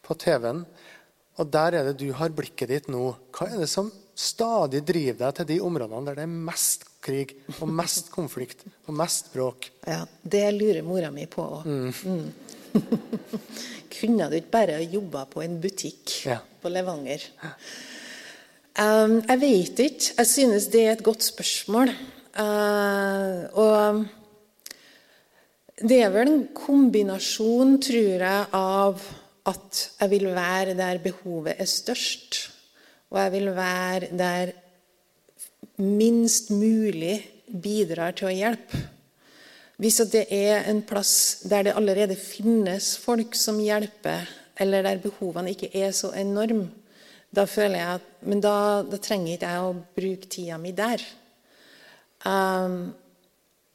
[0.03, 0.65] på TV-en.
[1.39, 3.07] Og der er det du har blikket ditt nå.
[3.33, 7.35] Hva er det som stadig driver deg til de områdene der det er mest krig
[7.59, 9.69] og mest konflikt og mest bråk.
[9.87, 11.65] Ja, Det lurer mora mi på òg.
[11.67, 11.93] Mm.
[12.05, 12.33] Mm.
[13.93, 16.39] Kunne du ikke bare jobba på en butikk ja.
[16.61, 17.27] på Levanger?
[18.73, 20.13] Um, jeg vet ikke.
[20.17, 21.93] Jeg synes det er et godt spørsmål.
[22.33, 24.05] Uh, og
[25.83, 29.03] det er vel en kombinasjon, tror jeg, av
[29.49, 32.37] at jeg vil være der behovet er størst,
[33.11, 34.53] og jeg vil være der
[35.81, 38.79] minst mulig bidrar til å hjelpe.
[39.81, 44.29] Hvis det er en plass der det allerede finnes folk som hjelper,
[44.61, 46.69] eller der behovene ikke er så enorme,
[47.33, 51.01] da føler jeg at Men da, da trenger ikke jeg å bruke tida mi der.
[52.23, 52.93] Um,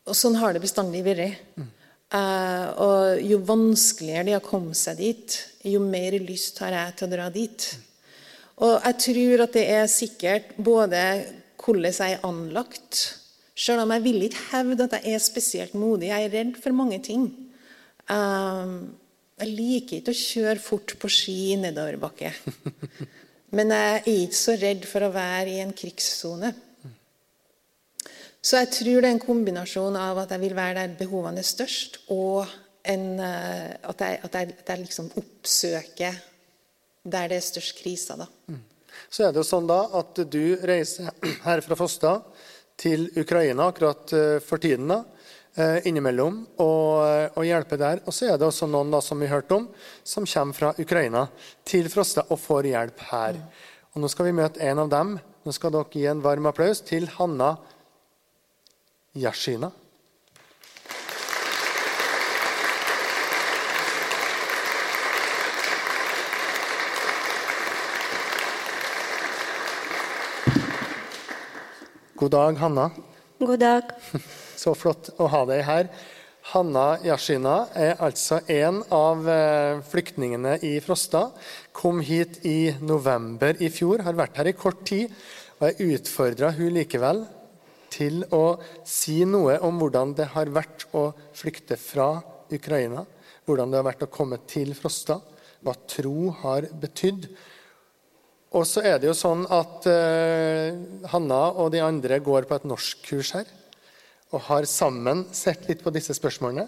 [0.09, 1.43] og sånn har det bestandig vært.
[2.09, 5.37] Uh, og jo vanskeligere det er å komme seg dit,
[5.69, 7.67] jo mer lyst har jeg til å dra dit.
[8.65, 11.03] Og jeg tror at det er sikkert både
[11.59, 13.01] hvordan jeg er anlagt.
[13.59, 16.13] Selv om jeg vil ikke hevde at jeg er spesielt modig.
[16.13, 17.27] Jeg er redd for mange ting.
[18.09, 18.95] Um,
[19.39, 22.33] jeg liker ikke å kjøre fort på ski i nedoverbakke.
[23.57, 26.53] Men jeg er ikke så redd for å være i en krigssone.
[28.39, 31.47] Så jeg tror det er en kombinasjon av at jeg vil være der behovene er
[31.47, 32.47] størst, og
[32.89, 36.21] en, eh, at, jeg, at, jeg, at, jeg, liksom oppsøker
[37.03, 38.17] der det er størst krise.
[38.21, 38.29] Da.
[39.09, 41.09] Mm så er det jo sånn da at du reiser
[41.47, 42.19] her fra Fosta
[42.79, 44.89] til Ukraina akkurat eh, for tiden.
[44.89, 45.03] da,
[45.57, 48.03] eh, innimellom og, og hjelpe der.
[48.07, 49.67] Og så er det også noen da, som vi hørte om,
[50.05, 51.27] som kommer fra Ukraina
[51.65, 53.41] til Frosta og får hjelp her.
[53.95, 55.17] Og Nå skal vi møte en av dem.
[55.45, 57.57] Nå skal dere gi en varm applaus til Hanna
[59.17, 59.73] Yashina.
[72.19, 72.91] God dag, Hanna.
[73.39, 73.91] God dag.
[74.59, 75.87] Så flott å ha deg her.
[76.51, 81.29] Hanna Yashina er altså en av eh, flyktningene i Frosta.
[81.71, 85.15] Kom hit i november i fjor, har vært her i kort tid.
[85.61, 87.23] Og jeg utfordra hun likevel
[87.95, 92.17] til å si noe om hvordan det har vært å flykte fra
[92.51, 93.07] Ukraina.
[93.47, 95.21] Hvordan det har vært å komme til Frosta.
[95.63, 97.31] Hva tro har betydd.
[98.57, 100.77] Og så er det jo sånn at uh,
[101.13, 103.51] Hanna og de andre går på et norskkurs her.
[104.33, 106.67] Og har sammen sett litt på disse spørsmålene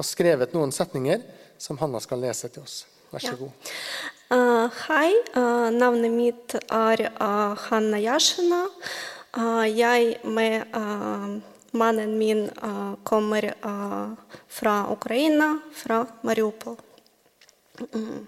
[0.00, 1.22] og skrevet noen setninger
[1.60, 2.82] som Hanna skal lese til oss.
[3.10, 3.70] Vær så god.
[4.30, 7.06] Uh, hei, uh, navnet mitt er
[7.66, 8.66] Hanna Jasjina.
[9.70, 10.66] jeg med
[11.72, 12.48] mannen min
[13.04, 13.46] kommer
[14.48, 16.76] fra Ukraina, fra Mariupol.
[17.94, 18.26] Mm.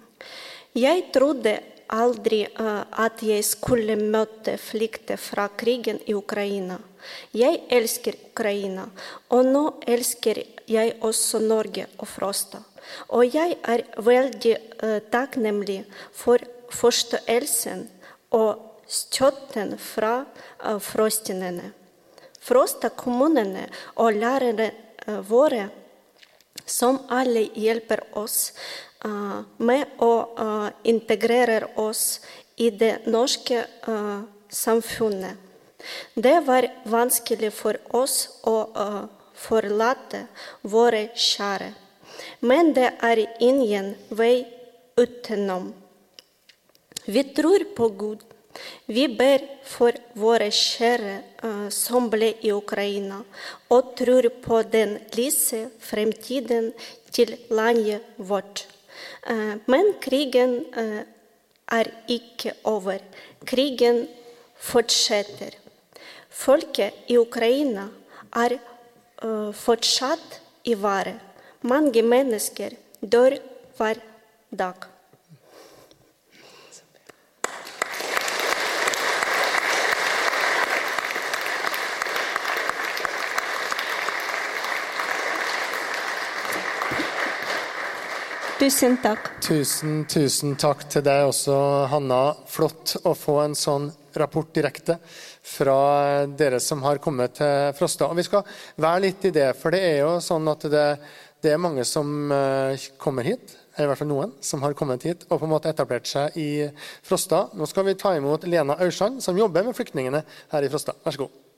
[0.74, 1.58] Jeg trodde
[1.92, 6.78] aldri at jeg skulle møte flykter fra krigen i Ukraina.
[7.34, 8.86] Jeg elsker Ukraina,
[9.30, 12.62] og nå elsker jeg også Norge og Frosta.
[13.14, 14.56] Og jeg er veldig
[15.12, 15.82] takknemlig
[16.16, 17.86] for forståelsen
[18.34, 20.22] og støtten fra
[20.82, 21.72] frostinene.
[22.42, 23.68] Frosta-kommunene
[24.02, 24.70] og lærerne
[25.28, 25.68] våre,
[26.66, 28.52] som alle hjelper oss
[29.56, 30.12] med å
[30.84, 32.20] integrere oss
[32.56, 33.64] i det norske
[34.48, 35.36] samfunnet.
[36.14, 38.56] Det var vanskelig for oss å
[39.34, 40.26] forlate
[40.62, 41.72] våre kjære.
[42.40, 44.44] Men det er ingen vei
[44.96, 45.72] utenom.
[47.06, 48.22] Vi tror på Gud.
[48.86, 53.22] Vi ber for våre kjære som ble i Ukraina,
[53.72, 56.70] og tror på den lyse fremtiden
[57.10, 58.66] til landet vårt.
[59.66, 60.58] Men krigen
[61.72, 63.00] er ikke over.
[63.46, 64.04] Krigen
[64.58, 65.56] fortsetter.
[66.30, 67.88] Folket i Ukraina
[68.36, 68.58] er
[69.56, 71.18] fortsatt i vare.
[71.62, 73.38] Mange mennesker dør
[73.78, 74.00] hver
[74.50, 74.91] dag.
[88.62, 89.24] Tusen takk.
[89.42, 91.54] Tusen, tusen takk til deg også,
[91.90, 92.20] Hanna.
[92.46, 98.06] Flott å få en sånn rapport direkte fra dere som har kommet til Frosta.
[98.06, 98.46] Og Vi skal
[98.78, 100.86] være litt i det, for det er jo sånn at det
[101.42, 105.02] det er mange som eh, kommer hit, eller i hvert fall noen, som har kommet
[105.08, 106.68] hit og på en måte etablert seg i
[107.02, 107.48] Frosta.
[107.58, 110.22] Nå skal vi ta imot Lena Aursand, som jobber med flyktningene
[110.54, 110.94] her i Frosta.
[111.02, 111.51] Vær så god.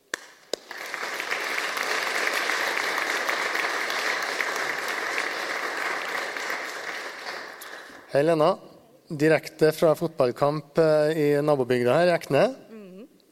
[8.15, 8.53] Hei, Lena.
[9.11, 12.45] Direkte fra fotballkamp eh, i nabobygda her, Ekne.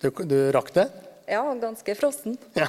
[0.02, 0.88] Du, du rakk det?
[1.30, 2.34] Ja, ganske frossen.
[2.58, 2.66] Ja,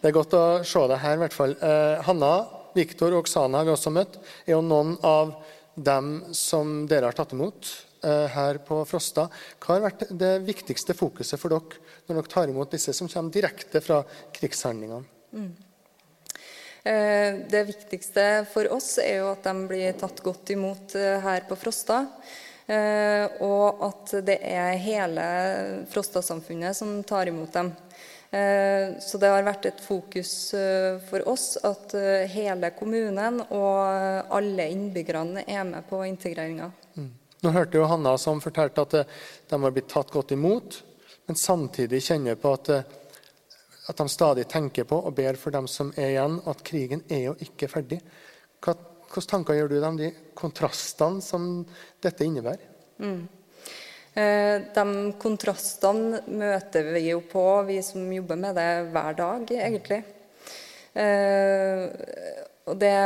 [0.00, 1.52] det er godt å se deg her, i hvert fall.
[1.60, 2.32] Eh, Hanna
[2.72, 4.16] Viktor og Oksana har vi også møtt,
[4.46, 5.36] er jo noen av
[5.76, 7.68] dem som dere har tatt imot
[8.00, 9.28] eh, her på Frosta.
[9.60, 13.36] Hva har vært det viktigste fokuset for dere når dere tar imot disse som kommer
[13.36, 14.06] direkte fra
[14.40, 15.04] krigshandlingene?
[15.36, 15.52] Mm.
[16.84, 21.44] Eh, det viktigste for oss er jo at de blir tatt godt imot eh, her
[21.48, 22.06] på Frosta.
[22.70, 25.22] Og at det er hele
[25.90, 27.72] Frosta-samfunnet som tar imot dem.
[28.30, 34.28] Eh, så det har vært et fokus eh, for oss at eh, hele kommunen og
[34.30, 36.68] alle innbyggerne er med på integreringa.
[36.94, 37.08] Mm.
[37.42, 38.94] Nå hørte jo Hanna som fortalte at
[39.50, 40.78] de har blitt tatt godt imot,
[41.26, 42.70] men samtidig kjenner på at,
[43.88, 47.24] at de stadig tenker på og ber for dem som er igjen, at krigen er
[47.30, 48.00] jo ikke ferdig.
[48.60, 48.76] Hva,
[49.10, 51.46] hvilke tanker gjør du deg om de kontrastene som
[52.02, 52.66] dette innebærer?
[53.00, 53.22] Mm.
[54.10, 54.86] Eh, de
[55.22, 60.02] kontrastene møter vi jo på, vi som jobber med det hver dag, egentlig.
[60.98, 61.86] Eh,
[62.66, 62.96] og det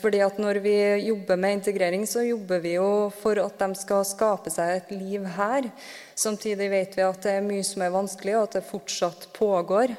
[0.00, 0.74] fordi at Når vi
[1.06, 5.26] jobber med integrering, så jobber vi jo for at de skal skape seg et liv
[5.36, 5.68] her.
[6.18, 9.92] Samtidig vet vi at det er mye som er vanskelig, og at det fortsatt pågår.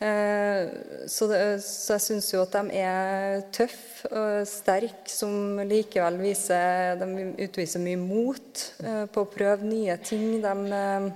[0.00, 0.68] Eh,
[1.12, 7.82] så, jeg syns jo at de er tøffe og sterke, som likevel viser De utviser
[7.84, 10.38] mye mot eh, på å prøve nye ting.
[10.40, 11.10] De, eh,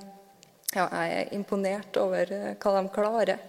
[0.74, 3.49] ja, jeg er imponert over hva de klarer.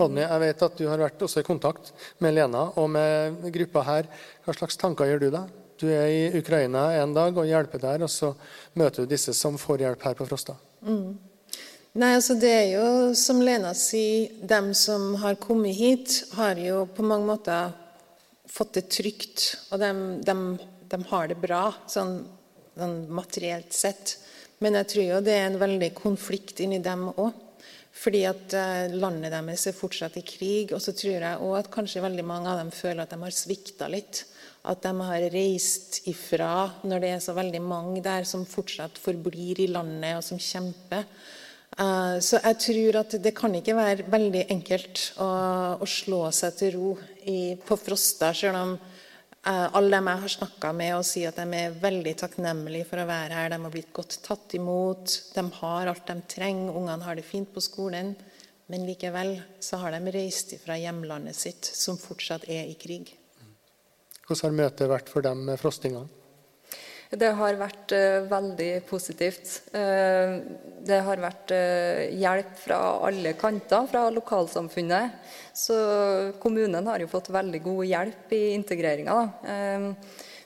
[0.00, 1.90] Odny, jeg vet at du har vært også i kontakt
[2.24, 4.08] med Lena og med gruppa her.
[4.46, 5.58] Hva slags tanker gjør du deg?
[5.82, 8.32] Du er i Ukraina en dag og hjelper der, og så
[8.78, 10.54] møter du disse som får hjelp her på Frosta.
[10.86, 11.18] Mm.
[11.92, 16.86] Nei, altså Det er jo som Lena sier, dem som har kommet hit, har jo
[16.88, 17.74] på mange måter
[18.48, 19.44] fått det trygt.
[19.74, 22.22] Og de har det bra, sånn,
[22.78, 24.16] sånn, materielt sett.
[24.62, 27.32] Men jeg tror jo det er en veldig konflikt inni dem òg.
[27.92, 30.72] Fordi at eh, landet deres er fortsatt i krig.
[30.72, 33.36] Og så tror jeg òg at kanskje veldig mange av dem føler at de har
[33.36, 34.24] svikta litt.
[34.68, 39.60] At de har reist ifra når det er så veldig mange der som fortsatt forblir
[39.60, 41.04] i landet, og som kjemper.
[41.76, 45.28] Eh, Så jeg tror at det kan ikke være veldig enkelt å,
[45.82, 46.96] å slå seg til ro
[47.28, 48.74] i, på Frosta, selv om
[49.42, 53.08] alle dem jeg har snakka med, og sier at de er veldig takknemlige for å
[53.08, 53.50] være her.
[53.50, 55.16] De har blitt godt tatt imot.
[55.34, 56.70] De har alt de trenger.
[56.78, 58.14] Ungene har det fint på skolen.
[58.70, 63.10] Men likevel så har de reist fra hjemlandet sitt, som fortsatt er i krig.
[64.28, 66.21] Hvordan har møtet vært for dem med frostingene?
[67.12, 69.50] Det har vært eh, veldig positivt.
[69.76, 70.38] Eh,
[70.80, 75.18] det har vært eh, hjelp fra alle kanter fra lokalsamfunnet.
[75.52, 75.76] Så
[76.40, 79.18] kommunen har jo fått veldig god hjelp i integreringa.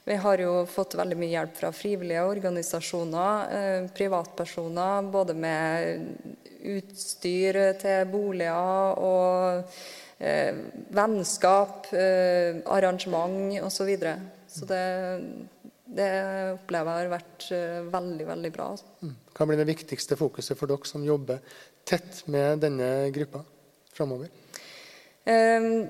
[0.06, 6.34] vi har jo fått veldig mye hjelp fra frivillige organisasjoner, privatpersoner, både med
[6.66, 9.78] utstyr til boliger og
[10.98, 11.90] vennskap,
[12.66, 13.70] arrangement osv.
[13.78, 14.16] Så, videre.
[14.50, 14.84] så det
[15.86, 16.10] det
[16.56, 18.70] opplever jeg har vært uh, veldig, veldig bra.
[19.02, 19.14] Mm.
[19.36, 23.44] Hva blir det viktigste fokuset for dere som jobber tett med denne gruppa
[23.94, 24.32] framover?
[25.26, 25.86] Um,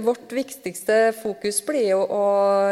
[0.00, 2.22] vårt viktigste fokus blir jo å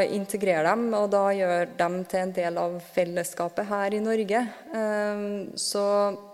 [0.01, 4.41] integrere dem, og da gjøre dem til en del av fellesskapet her i Norge.
[4.73, 5.27] Um,
[5.61, 5.85] så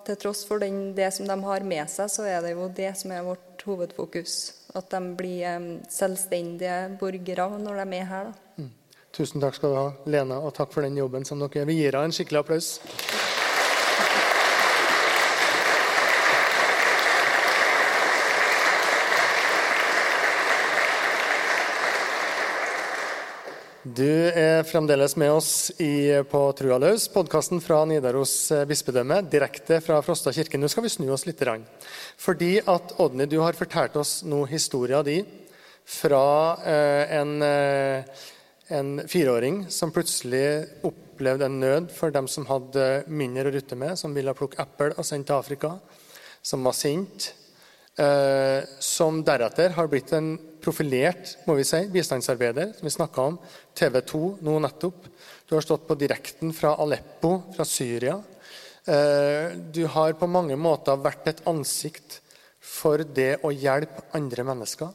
[0.06, 2.92] til tross for den, det som de har med seg, så er det jo det
[3.00, 4.36] som er vårt hovedfokus.
[4.78, 8.30] At de blir selvstendige borgere når de er her.
[8.30, 8.52] da.
[9.12, 11.92] Tusen takk skal du ha, Lena, og takk for den jobben som dere Vi gir
[11.92, 12.68] henne en skikkelig applaus.
[23.82, 30.00] Du er fremdeles med oss i, på Trua løs, podkasten fra Nidaros bispedømme, direkte fra
[30.00, 30.56] Frosta kirke.
[30.56, 31.44] Nå skal vi snu oss litt.
[32.16, 35.20] Fordi at Odny, du har fortalt oss nå historia di
[35.84, 38.22] fra eh, en eh,
[38.72, 43.98] en fireåring som plutselig opplevde en nød for dem som hadde mindre å rutte med,
[44.00, 45.74] som ville plukke eple og sende til Afrika,
[46.42, 47.32] som var sint.
[48.00, 53.38] Eh, som deretter har blitt en profilert må vi si, bistandsarbeider, som vi snakka om.
[53.76, 55.08] TV 2 nå nettopp.
[55.48, 58.16] Du har stått på direkten fra Aleppo, fra Syria.
[58.86, 62.20] Eh, du har på mange måter vært et ansikt
[62.62, 64.90] for det å hjelpe andre mennesker.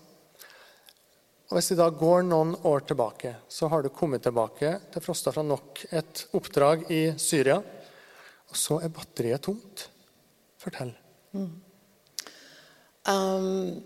[1.47, 5.31] Og Hvis vi da går noen år tilbake, så har du kommet tilbake til Frosta
[5.31, 7.61] fra nok et oppdrag i Syria.
[8.51, 9.85] Og så er batteriet tomt.
[10.59, 10.91] Fortell.
[11.31, 11.53] Mm.
[13.07, 13.83] Um,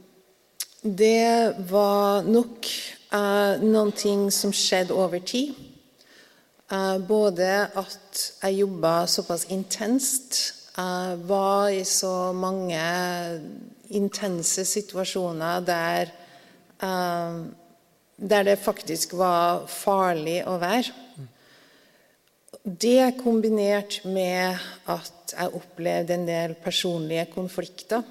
[0.82, 2.66] det var nok
[3.14, 5.54] uh, noen ting som skjedde over tid.
[6.72, 10.40] Uh, både at jeg jobba såpass intenst,
[10.80, 12.82] uh, var i så mange
[13.94, 16.16] intense situasjoner der
[16.82, 20.94] der det faktisk var farlig å være.
[22.62, 24.58] Det kombinert med
[24.90, 28.04] at jeg opplevde en del personlige konflikter.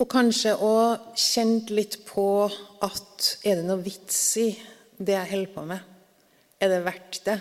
[0.00, 4.48] Og kanskje òg kjent litt på at er det noe vits i
[4.96, 5.86] det jeg holder på med?
[6.60, 7.36] Er det verdt det?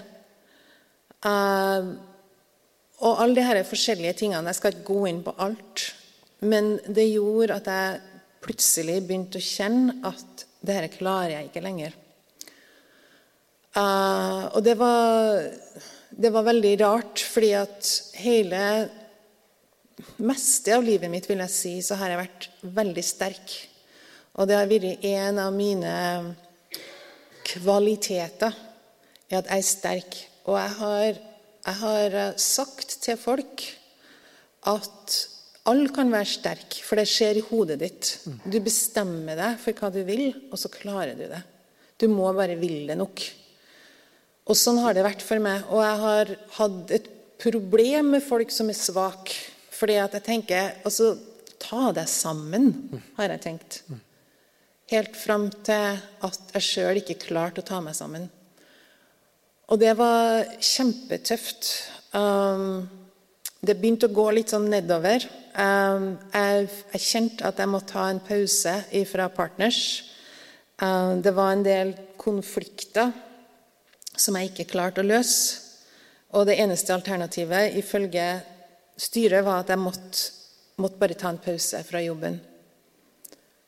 [1.24, 1.96] Uh,
[3.00, 4.52] og alle disse forskjellige tingene.
[4.52, 5.86] Jeg skal ikke gå inn på alt.
[6.40, 8.09] Men det gjorde at jeg
[8.44, 11.96] plutselig begynte å kjenne at dette klarer jeg ikke lenger.
[13.78, 15.44] Uh, og det var,
[16.10, 18.62] det var veldig rart, fordi at hele
[20.24, 22.50] meste av livet mitt vil jeg si, så har jeg vært
[22.80, 23.56] veldig sterk.
[24.40, 25.94] Og det har vært en av mine
[27.50, 28.56] kvaliteter
[29.30, 30.20] er at jeg er sterk.
[30.50, 31.20] Og jeg har,
[31.66, 33.66] jeg har sagt til folk
[34.70, 35.20] at
[35.70, 38.12] alle kan være sterk, for det skjer i hodet ditt.
[38.44, 41.44] Du bestemmer deg for hva du vil, og så klarer du det.
[42.00, 43.24] Du må bare ville det nok.
[44.50, 45.66] Og sånn har det vært for meg.
[45.70, 47.10] Og jeg har hatt et
[47.40, 49.36] problem med folk som er svake.
[49.80, 51.14] Fordi at jeg tenker Altså,
[51.60, 52.72] ta deg sammen,
[53.20, 53.82] har jeg tenkt.
[54.90, 58.30] Helt fram til at jeg sjøl ikke klarte å ta meg sammen.
[59.70, 61.68] Og det var kjempetøft.
[62.18, 62.88] Um,
[63.62, 65.28] det begynte å gå litt sånn nedover.
[65.58, 68.76] Um, jeg, jeg kjente at jeg måtte ta en pause
[69.10, 69.80] fra partners.
[70.80, 73.12] Um, det var en del konflikter
[74.20, 75.66] som jeg ikke klarte å løse.
[76.38, 78.28] Og det eneste alternativet ifølge
[79.00, 80.28] styret var at jeg måtte,
[80.78, 82.38] måtte bare ta en pause fra jobben.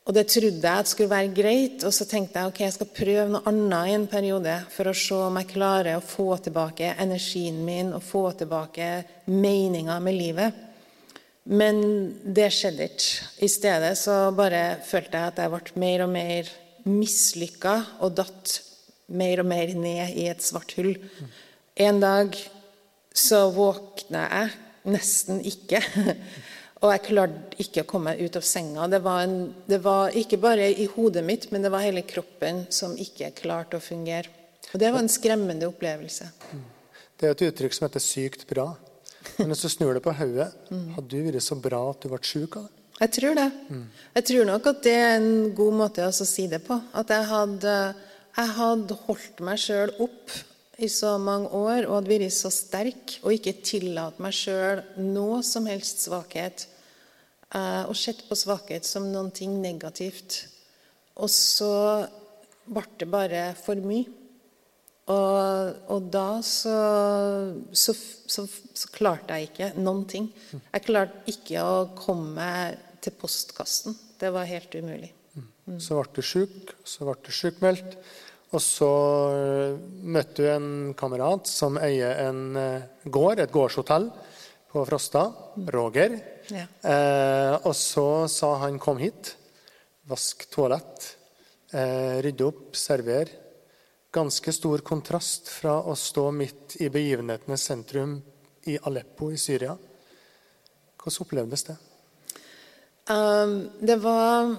[0.02, 2.90] Og det trodde jeg at skulle være greit, og så tenkte jeg ok, jeg skal
[2.96, 6.96] prøve noe annet i en periode for å se om jeg klarer å få tilbake
[7.02, 8.90] energien min og få tilbake
[9.30, 10.68] meninga med livet.
[11.52, 11.82] Men
[12.24, 13.30] det skjedde ikke.
[13.44, 16.52] I stedet så bare følte jeg at jeg ble mer og mer
[16.88, 18.54] mislykka og datt
[19.12, 20.96] mer og mer ned i et svart hull.
[21.76, 22.38] En dag
[23.12, 24.56] så våkna jeg
[24.96, 25.84] nesten ikke.
[26.82, 28.88] Og jeg klarte ikke å komme meg ut av senga.
[28.90, 32.64] Det var, en, det var ikke bare i hodet mitt, men det var hele kroppen
[32.74, 34.32] som ikke klarte å fungere.
[34.72, 36.32] Og det var en skremmende opplevelse.
[37.22, 38.72] Det er et uttrykk som heter 'sykt bra'.
[39.38, 42.20] Men hvis du snur det på hodet, hadde du vært så bra at du ble
[42.26, 42.78] syk av det?
[43.02, 43.48] Jeg tror det.
[44.14, 46.78] Jeg tror nok at det er en god måte å si det på.
[46.94, 47.76] At jeg hadde,
[48.38, 50.36] jeg hadde holdt meg sjøl opp
[50.82, 55.42] i så mange år og hadde vært så sterk og ikke tillatt meg sjøl noe
[55.46, 56.68] som helst svakhet.
[57.54, 60.46] eh, Og sett på svakhet som noe negativt.
[61.18, 62.08] Og så
[62.70, 64.06] ble det bare for mye.
[65.10, 66.76] Og, og da så,
[67.74, 70.30] så, så, så klarte jeg ikke noen ting.
[70.54, 73.98] Jeg klarte ikke å komme meg til postkassen.
[74.22, 75.12] Det var helt umulig.
[75.82, 77.98] Så ble du syk, så ble du sjukmeldt.
[78.52, 78.92] Og så
[79.32, 79.78] eh,
[80.12, 84.10] møtte du en kamerat som eier en eh, gård, et gårdshotell
[84.72, 85.24] på Frosta.
[85.72, 86.18] Roger.
[86.52, 86.66] Ja.
[86.68, 89.36] Eh, og så sa han 'kom hit'.
[90.12, 91.16] Vask toalett.
[91.72, 93.32] Eh, rydde opp, server.
[94.12, 98.18] Ganske stor kontrast fra å stå midt i begivenhetenes sentrum
[98.68, 99.78] i Aleppo i Syria.
[101.00, 101.76] Hvordan opplevdes det?
[103.08, 104.52] Um, det var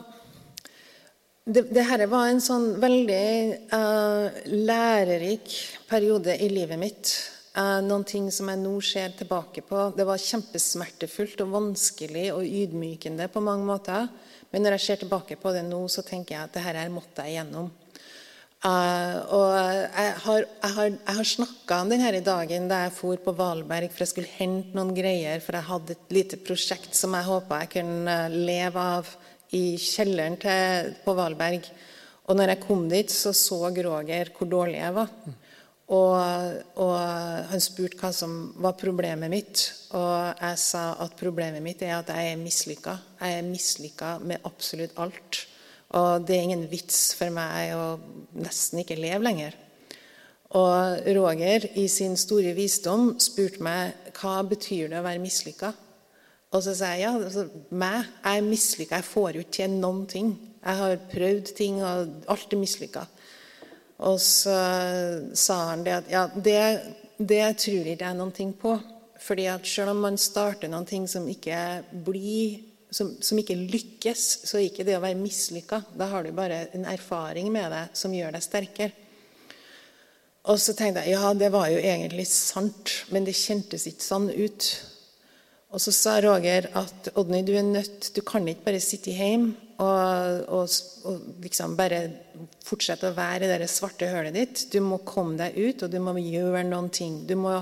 [1.45, 3.29] det, det var en sånn veldig
[3.75, 5.53] uh, lærerik
[5.91, 7.13] periode i livet mitt.
[7.53, 9.85] Uh, noen ting som jeg nå ser tilbake på.
[9.93, 14.09] Det var kjempesmertefullt og vanskelig og ydmykende på mange måter.
[14.49, 17.29] Men når jeg ser tilbake på det nå, så tenker jeg at det her måtte
[17.29, 17.69] jeg gjennom.
[18.63, 23.19] Eh, og jeg har, jeg har, jeg har snakka om denne dagen da jeg for
[23.25, 27.17] på Valberg for jeg skulle hente noen greier, for jeg hadde et lite prosjekt som
[27.19, 29.11] jeg håpa jeg kunne leve av
[29.53, 31.67] i kjelleren til, på Valberg.
[32.31, 35.11] Og når jeg kom dit, så så Roger hvor dårlig jeg var.
[35.93, 36.15] Og,
[36.81, 36.95] og
[37.51, 39.65] han spurte hva som var problemet mitt.
[39.99, 42.95] Og jeg sa at problemet mitt er at jeg er mislykka.
[43.21, 45.43] Jeg er mislykka med absolutt alt.
[45.99, 47.87] Og det er ingen vits for meg å
[48.41, 49.57] nesten ikke leve lenger.
[50.57, 55.73] Og Roger i sin store visdom spurte meg hva betyr det å være mislykka.
[56.53, 58.99] Og så sa jeg ja, altså, meg, jeg er mislykka.
[59.01, 60.35] Jeg får jo ikke til noen ting.
[60.63, 63.07] Jeg har prøvd ting, og alt er mislykka.
[64.09, 64.57] Og så
[65.39, 66.59] sa han det at ja, det,
[67.17, 68.77] det tror ikke jeg noen ting på.
[69.23, 71.57] Fordi at selv om man starter noen ting som ikke
[72.05, 72.61] blir
[72.93, 75.83] som, som ikke lykkes, så er ikke det å være mislykka.
[75.99, 78.99] Da har du bare en erfaring med det som gjør deg sterkere.
[80.51, 84.27] Og så tenkte jeg ja, det var jo egentlig sant, men det kjentes ikke sånn
[84.35, 84.71] ut.
[85.73, 89.55] Og så sa Roger at Odny, du er nødt, du kan ikke bare sitte hjemme
[89.81, 90.75] og, og,
[91.09, 92.03] og liksom bare
[92.67, 94.65] fortsette å være i det svarte hølet ditt.
[94.75, 97.23] Du må komme deg ut, og du må gjøre noen ting.
[97.27, 97.55] Du må,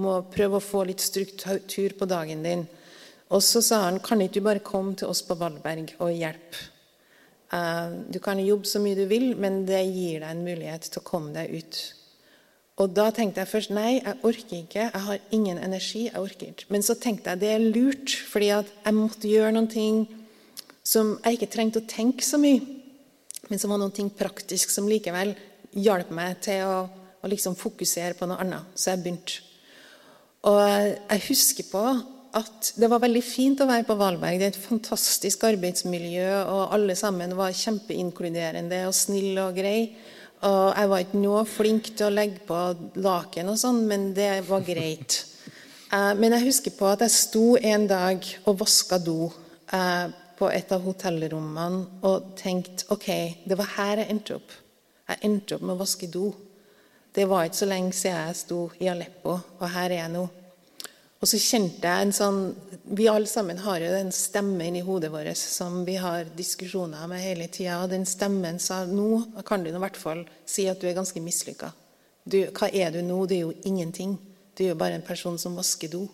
[0.00, 2.64] må prøve å få litt struktur på dagen din.
[3.28, 6.64] Og så sa han kan ikke du bare komme til oss på Valberg og hjelpe.
[7.48, 11.00] Uh, du kan jobbe så mye du vil, men det gir deg en mulighet til
[11.00, 11.78] å komme deg ut.
[12.78, 14.84] Og da tenkte jeg først nei, jeg orker ikke.
[14.84, 16.04] Jeg har ingen energi.
[16.06, 16.68] jeg orker ikke.
[16.68, 20.04] Men så tenkte jeg det er lurt, fordi jeg måtte gjøre noen ting
[20.86, 22.62] som jeg ikke trengte å tenke så mye,
[23.48, 25.34] men som var noe praktisk som likevel
[25.76, 26.76] hjalp meg til å,
[27.20, 28.70] å liksom fokusere på noe annet.
[28.78, 29.42] Så jeg begynte.
[30.48, 31.82] Og jeg husker på
[32.36, 34.38] at det var veldig fint å være på Valberg.
[34.38, 39.90] Det er et fantastisk arbeidsmiljø, og alle sammen var kjempeinkluderende og snille og greie.
[40.46, 42.58] Og jeg var ikke noe flink til å legge på
[43.02, 45.22] laken og sånn, men det var greit.
[45.88, 49.30] Eh, men jeg husker på at jeg sto en dag og vaska do
[49.72, 53.06] eh, på et av hotellrommene og tenkte OK,
[53.48, 54.52] det var her jeg endte opp.
[55.08, 56.26] Jeg endte opp med å vaske do.
[57.16, 60.26] Det var ikke så lenge siden jeg sto i Aleppo, og her er jeg nå.
[61.18, 62.42] Og så kjente jeg en sånn
[62.94, 67.20] Vi alle sammen har jo den stemmen i hodet vårt som vi har diskusjoner med
[67.20, 67.82] hele tida.
[67.82, 71.20] Og den stemmen sa nå kan du i hvert fall si at du er ganske
[71.20, 71.72] mislykka.
[72.28, 73.18] Hva er du nå?
[73.26, 74.16] Det er jo ingenting.
[74.54, 76.06] Du er jo bare en person som vasker do.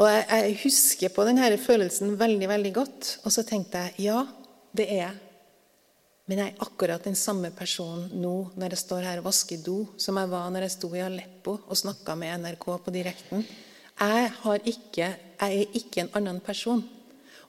[0.00, 3.10] Og jeg, jeg husker på denne følelsen veldig, veldig godt.
[3.24, 4.22] Og så tenkte jeg ja,
[4.72, 5.29] det er jeg.
[6.30, 9.80] Men jeg er akkurat den samme personen nå når jeg står her og vasker do,
[9.98, 13.42] som jeg var når jeg sto i Aleppo og snakka med NRK på direkten.
[13.98, 14.30] Jeg,
[14.70, 16.84] ikke, jeg er ikke en annen person.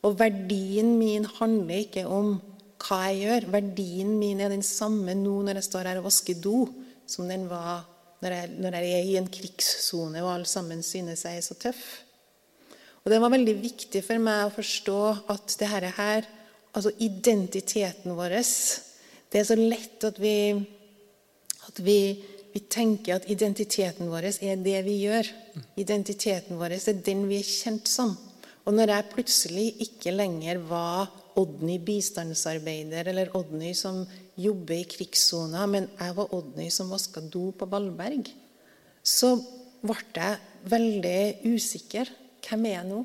[0.01, 2.33] Og verdien min handler ikke om
[2.81, 3.47] hva jeg gjør.
[3.53, 6.65] Verdien min er den samme nå når jeg står her og vasker do,
[7.05, 7.85] som den var
[8.25, 11.61] når jeg, når jeg er i en krigssone og alle sammen synes jeg er så
[11.69, 11.85] tøff.
[13.05, 15.01] Og Det var veldig viktig for meg å forstå
[15.33, 15.91] at det her
[16.73, 18.38] altså identiteten vår
[19.31, 20.35] Det er så lett at vi,
[21.68, 21.99] at vi
[22.52, 25.27] vi tenker at identiteten vår er det vi gjør.
[25.80, 28.11] Identiteten vår er den vi er kjent som.
[28.68, 31.07] Og når jeg plutselig ikke lenger var
[31.39, 34.03] Odny bistandsarbeider eller Odny som
[34.35, 38.27] jobber i krigssona, men jeg var Odny som vaska do på Ballberg,
[39.02, 39.38] så
[39.81, 42.11] ble jeg veldig usikker.
[42.43, 43.02] Hvem er jeg nå?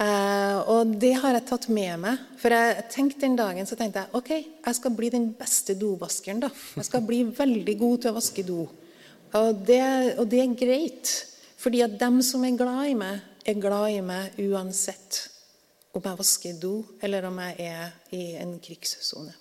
[0.00, 2.22] Eh, og det har jeg tatt med meg.
[2.40, 4.30] For jeg tenkte den dagen så tenkte jeg ok,
[4.64, 6.40] jeg skal bli den beste dovaskeren.
[6.46, 6.52] da.
[6.78, 8.62] Jeg skal bli veldig god til å vaske do.
[9.32, 9.82] Og det,
[10.18, 11.12] og det er greit.
[11.62, 15.28] Fordi at dem som er glad i meg, er glad i meg uansett
[15.92, 19.34] om jeg vasker do, eller om jeg er i en krigssone.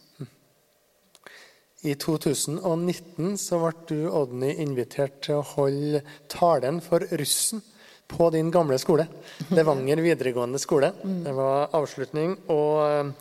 [1.82, 7.64] I 2019 så ble du, Odny, invitert til å holde talen for russen
[8.12, 9.08] på din gamle skole.
[9.50, 10.92] Levanger videregående skole.
[11.02, 13.14] Det var avslutning, og,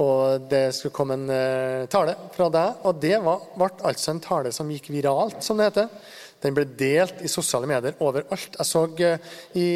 [0.00, 2.82] og det skulle komme en uh, tale fra deg.
[2.88, 5.88] Og det var, ble altså en tale som gikk viralt, som det heter.
[6.40, 8.56] Den ble delt i sosiale medier overalt.
[8.56, 9.68] Jeg så uh, i,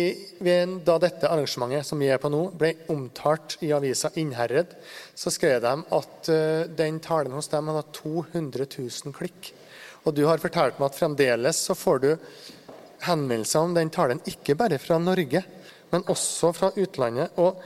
[0.86, 4.76] Da dette arrangementet som vi er på nå, ble omtalt i avisa Innherred,
[5.16, 9.54] så skrev de at uh, den talen hos dem hadde 200 000 klikk.
[10.04, 12.10] Og du har fortalt meg at fremdeles så får du
[13.06, 15.44] henvendelser om den talen, ikke bare fra Norge,
[15.90, 17.36] men også fra utlandet.
[17.36, 17.62] og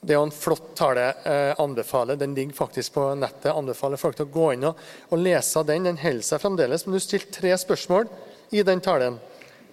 [0.00, 1.02] det er jo en flott tale.
[1.28, 3.52] Eh, anbefaler, Den ligger faktisk på nettet.
[3.52, 4.76] anbefaler folk til å gå inn og,
[5.10, 5.84] og lese den.
[5.84, 6.86] Den holder seg fremdeles.
[6.86, 8.08] Men du stilte tre spørsmål
[8.50, 9.18] i den talen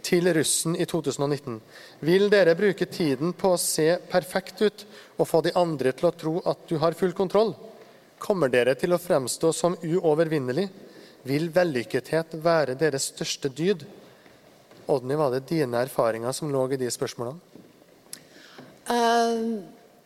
[0.03, 1.61] til russen i 2019.
[1.99, 4.85] Vil dere bruke tiden på å se perfekt ut
[5.17, 7.55] og få de andre til å tro at du har full kontroll?
[8.19, 10.67] Kommer dere til å fremstå som uovervinnelig?
[11.27, 13.85] Vil vellykkethet være deres største dyd?
[14.87, 17.63] Odny, var det dine erfaringer som lå i de spørsmålene?
[18.87, 19.63] Uh,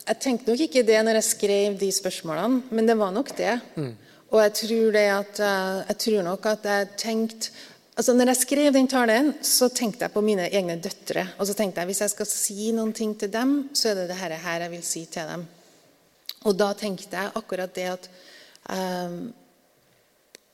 [0.07, 3.59] jeg tenkte nok ikke det når jeg skrev de spørsmålene, men det var nok det.
[3.75, 3.91] Mm.
[4.31, 7.53] Og jeg tror, det at, uh, jeg tror nok at jeg tenkte
[8.01, 11.27] altså når jeg skrev den talen, så tenkte jeg på mine egne døtre.
[11.37, 14.07] Og så tenkte jeg hvis jeg skal si noen ting til dem, så er det
[14.09, 15.43] dette her jeg vil si til dem.
[16.49, 18.07] Og da tenkte jeg akkurat det at
[18.73, 19.19] um,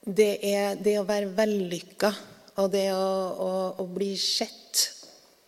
[0.03, 2.11] det er det å være vellykka
[2.57, 3.51] og det å, å,
[3.83, 4.87] å bli sett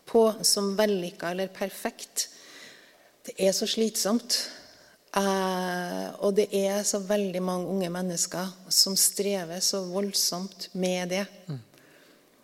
[0.10, 2.28] på som vellykka eller perfekt,
[3.26, 4.38] det er så slitsomt.
[5.18, 11.26] Eh, og det er så veldig mange unge mennesker som strever så voldsomt med det.
[11.50, 11.60] Mm.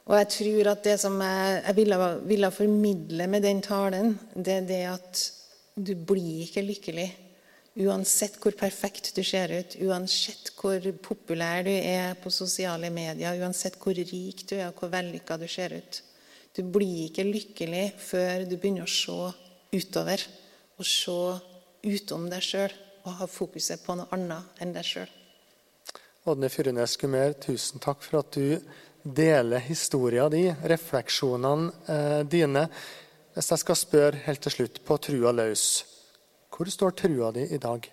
[0.06, 4.60] Og jeg tror at det som jeg, jeg ville, ville, formidle med den talen, det
[4.60, 5.24] er det at
[5.76, 7.08] du blir ikke lykkelig
[7.76, 13.76] Uansett hvor perfekt du ser ut, uansett hvor populær du er på sosiale medier, uansett
[13.82, 16.00] hvor rik du er og hvor vellykka du ser ut.
[16.56, 19.18] Du blir ikke lykkelig før du begynner å se
[19.76, 20.24] utover
[20.80, 21.18] og se
[21.84, 25.12] utom deg sjøl og ha fokuset på noe annet enn deg sjøl.
[26.32, 28.56] Ådne Fyrenes Gumer, tusen takk for at du
[29.04, 32.64] deler historien din, refleksjonene eh, dine.
[33.36, 35.68] Hvis jeg skal spørre helt til slutt, på trua løs
[36.56, 37.84] hvor står trua di i dag?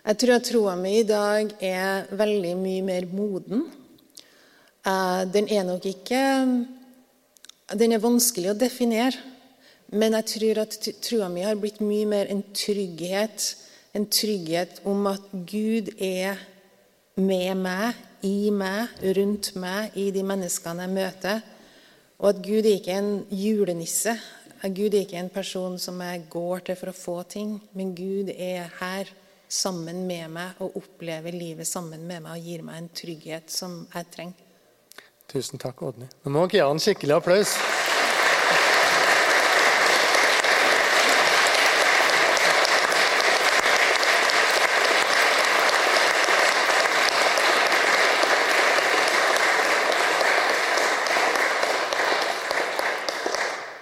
[0.00, 3.62] Jeg tror at troa mi i dag er veldig mye mer moden.
[4.84, 6.20] Eh, den er nok ikke
[7.70, 9.14] Den er vanskelig å definere.
[9.94, 13.44] Men jeg tror at troa mi har blitt mye mer en trygghet.
[13.94, 16.34] En trygghet om at Gud er
[17.14, 17.94] med meg,
[18.26, 21.40] i meg, rundt meg, i de menneskene jeg møter.
[22.18, 24.16] Og at Gud er ikke en julenisse.
[24.68, 28.28] Gud er ikke en person som jeg går til for å få ting, men Gud
[28.34, 29.08] er her
[29.50, 33.82] sammen med meg og opplever livet sammen med meg og gir meg en trygghet som
[33.94, 34.46] jeg trenger.
[35.30, 36.10] Tusen takk, Odny.
[36.24, 37.54] Nå må dere gi en skikkelig applaus.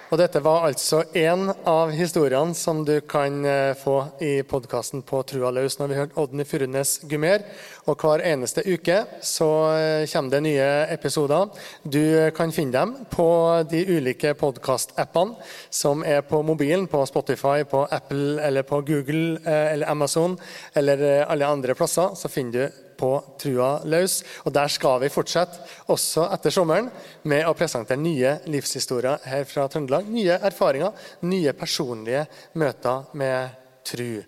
[0.09, 5.21] Og dette var altså én av historiene som du kan eh, få i podkasten på
[5.29, 5.77] Trua løs.
[5.77, 7.45] Når vi hørte hørt Odny Furunes Gumer.
[7.85, 11.53] Og hver eneste uke så eh, kommer det nye episoder.
[11.85, 12.01] Du
[12.33, 13.29] kan finne dem på
[13.69, 15.37] de ulike podkastappene
[15.69, 20.39] som er på mobilen, på Spotify, på Apple eller på Google eh, eller Amazon
[20.73, 22.17] eller alle andre plasser.
[22.17, 24.19] Så finner du på Trua løs.
[24.45, 26.91] Og der skal vi fortsette, også etter sommeren,
[27.23, 30.11] med å presentere nye livshistorier her fra Trøndelag.
[30.11, 30.93] Nye erfaringer,
[31.25, 32.27] nye personlige
[32.59, 33.59] møter med
[33.89, 34.19] tru.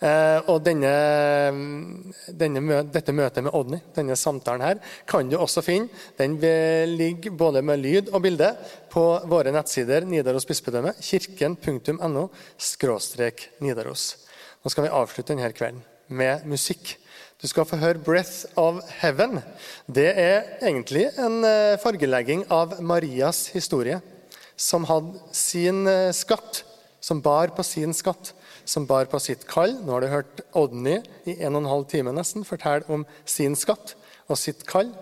[0.00, 0.92] Eh, og denne,
[2.40, 5.90] denne, dette møtet med Odny, denne samtalen her, kan du også finne.
[6.18, 6.38] Den
[6.94, 8.52] ligger både med lyd og bilde
[8.92, 12.26] på våre nettsider Nidaros bispedømme, kirken.no
[13.60, 14.08] Nidaros.
[14.60, 16.96] Nå skal vi avslutte denne kvelden med musikk.
[17.40, 19.40] Du skal få høre 'Breath of Heaven'.
[19.88, 24.00] Det er egentlig en eh, fargelegging av Marias historie,
[24.56, 26.64] som hadde sin eh, skatt,
[27.00, 28.34] som bar på sin skatt,
[28.64, 29.72] som bar på sitt kall.
[29.80, 33.56] Nå har du hørt Odny i en og en halv time nesten fortelle om sin
[33.56, 33.94] skatt
[34.28, 34.92] og sitt kall.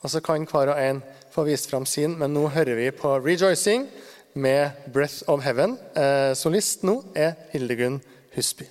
[0.00, 3.18] Og så kan hver og en få vist fram sin, men nå hører vi på
[3.18, 3.84] 'Rejoicing'
[4.32, 5.76] med 'Breath of Heaven'.
[5.92, 8.00] Eh, solist nå er Hildegunn
[8.34, 8.64] Husby.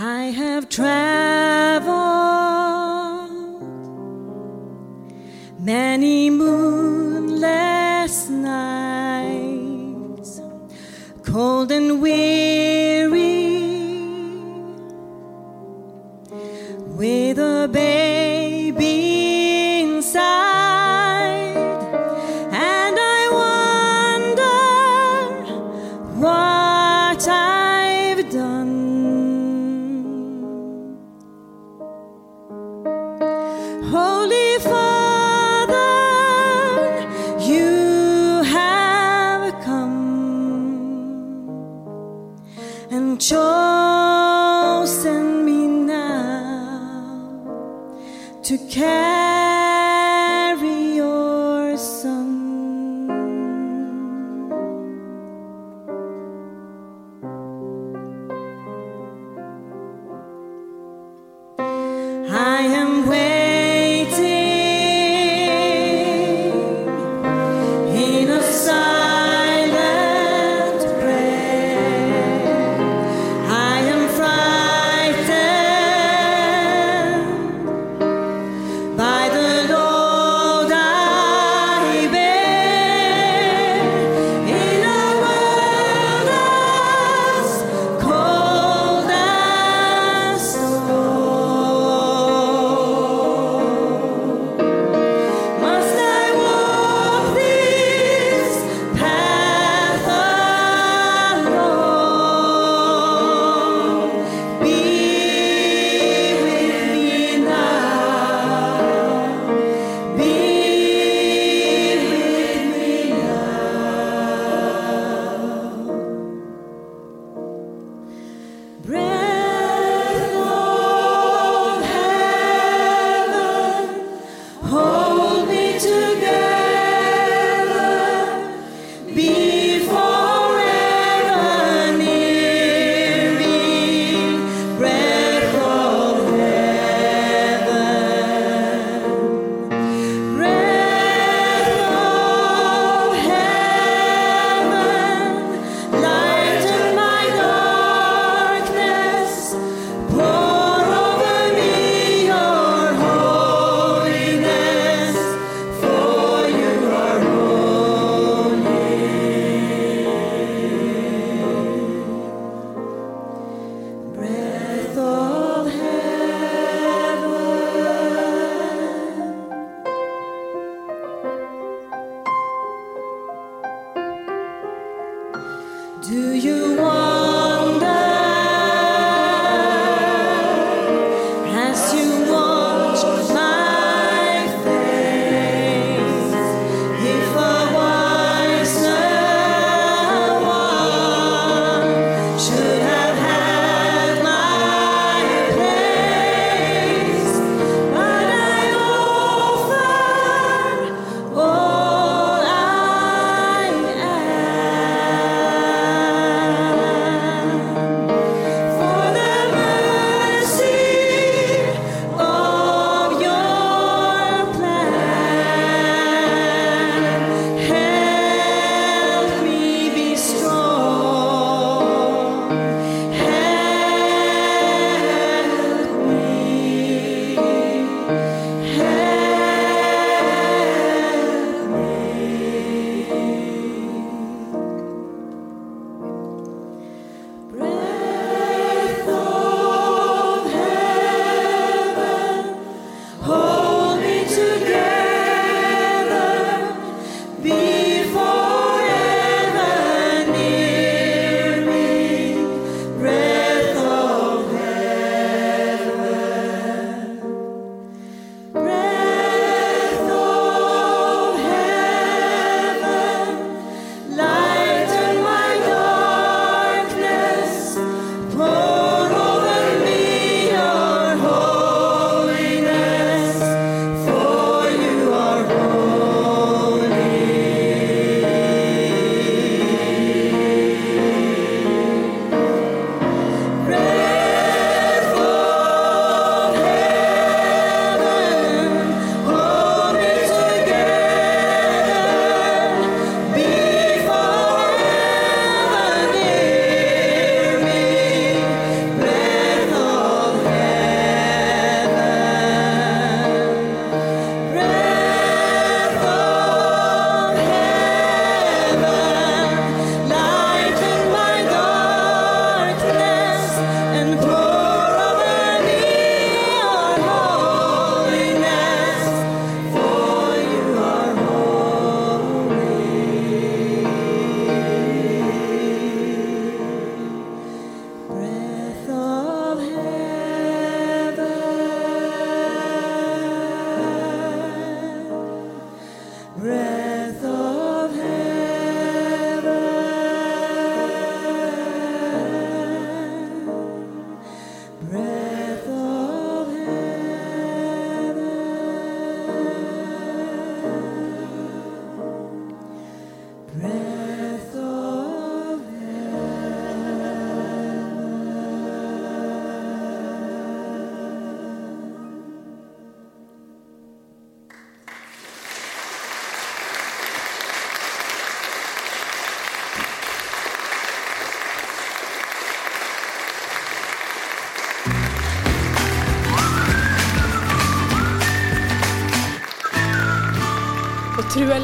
[0.00, 1.90] I have traveled
[5.58, 9.60] many moonless nights,
[11.24, 13.48] cold and weary,
[16.96, 18.17] with a baby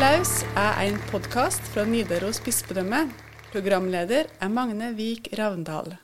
[0.04, 3.06] Trua laus er en podkast fra Nidaros bispedømme.
[3.54, 5.94] Programleder er Magne Vik Ravndal.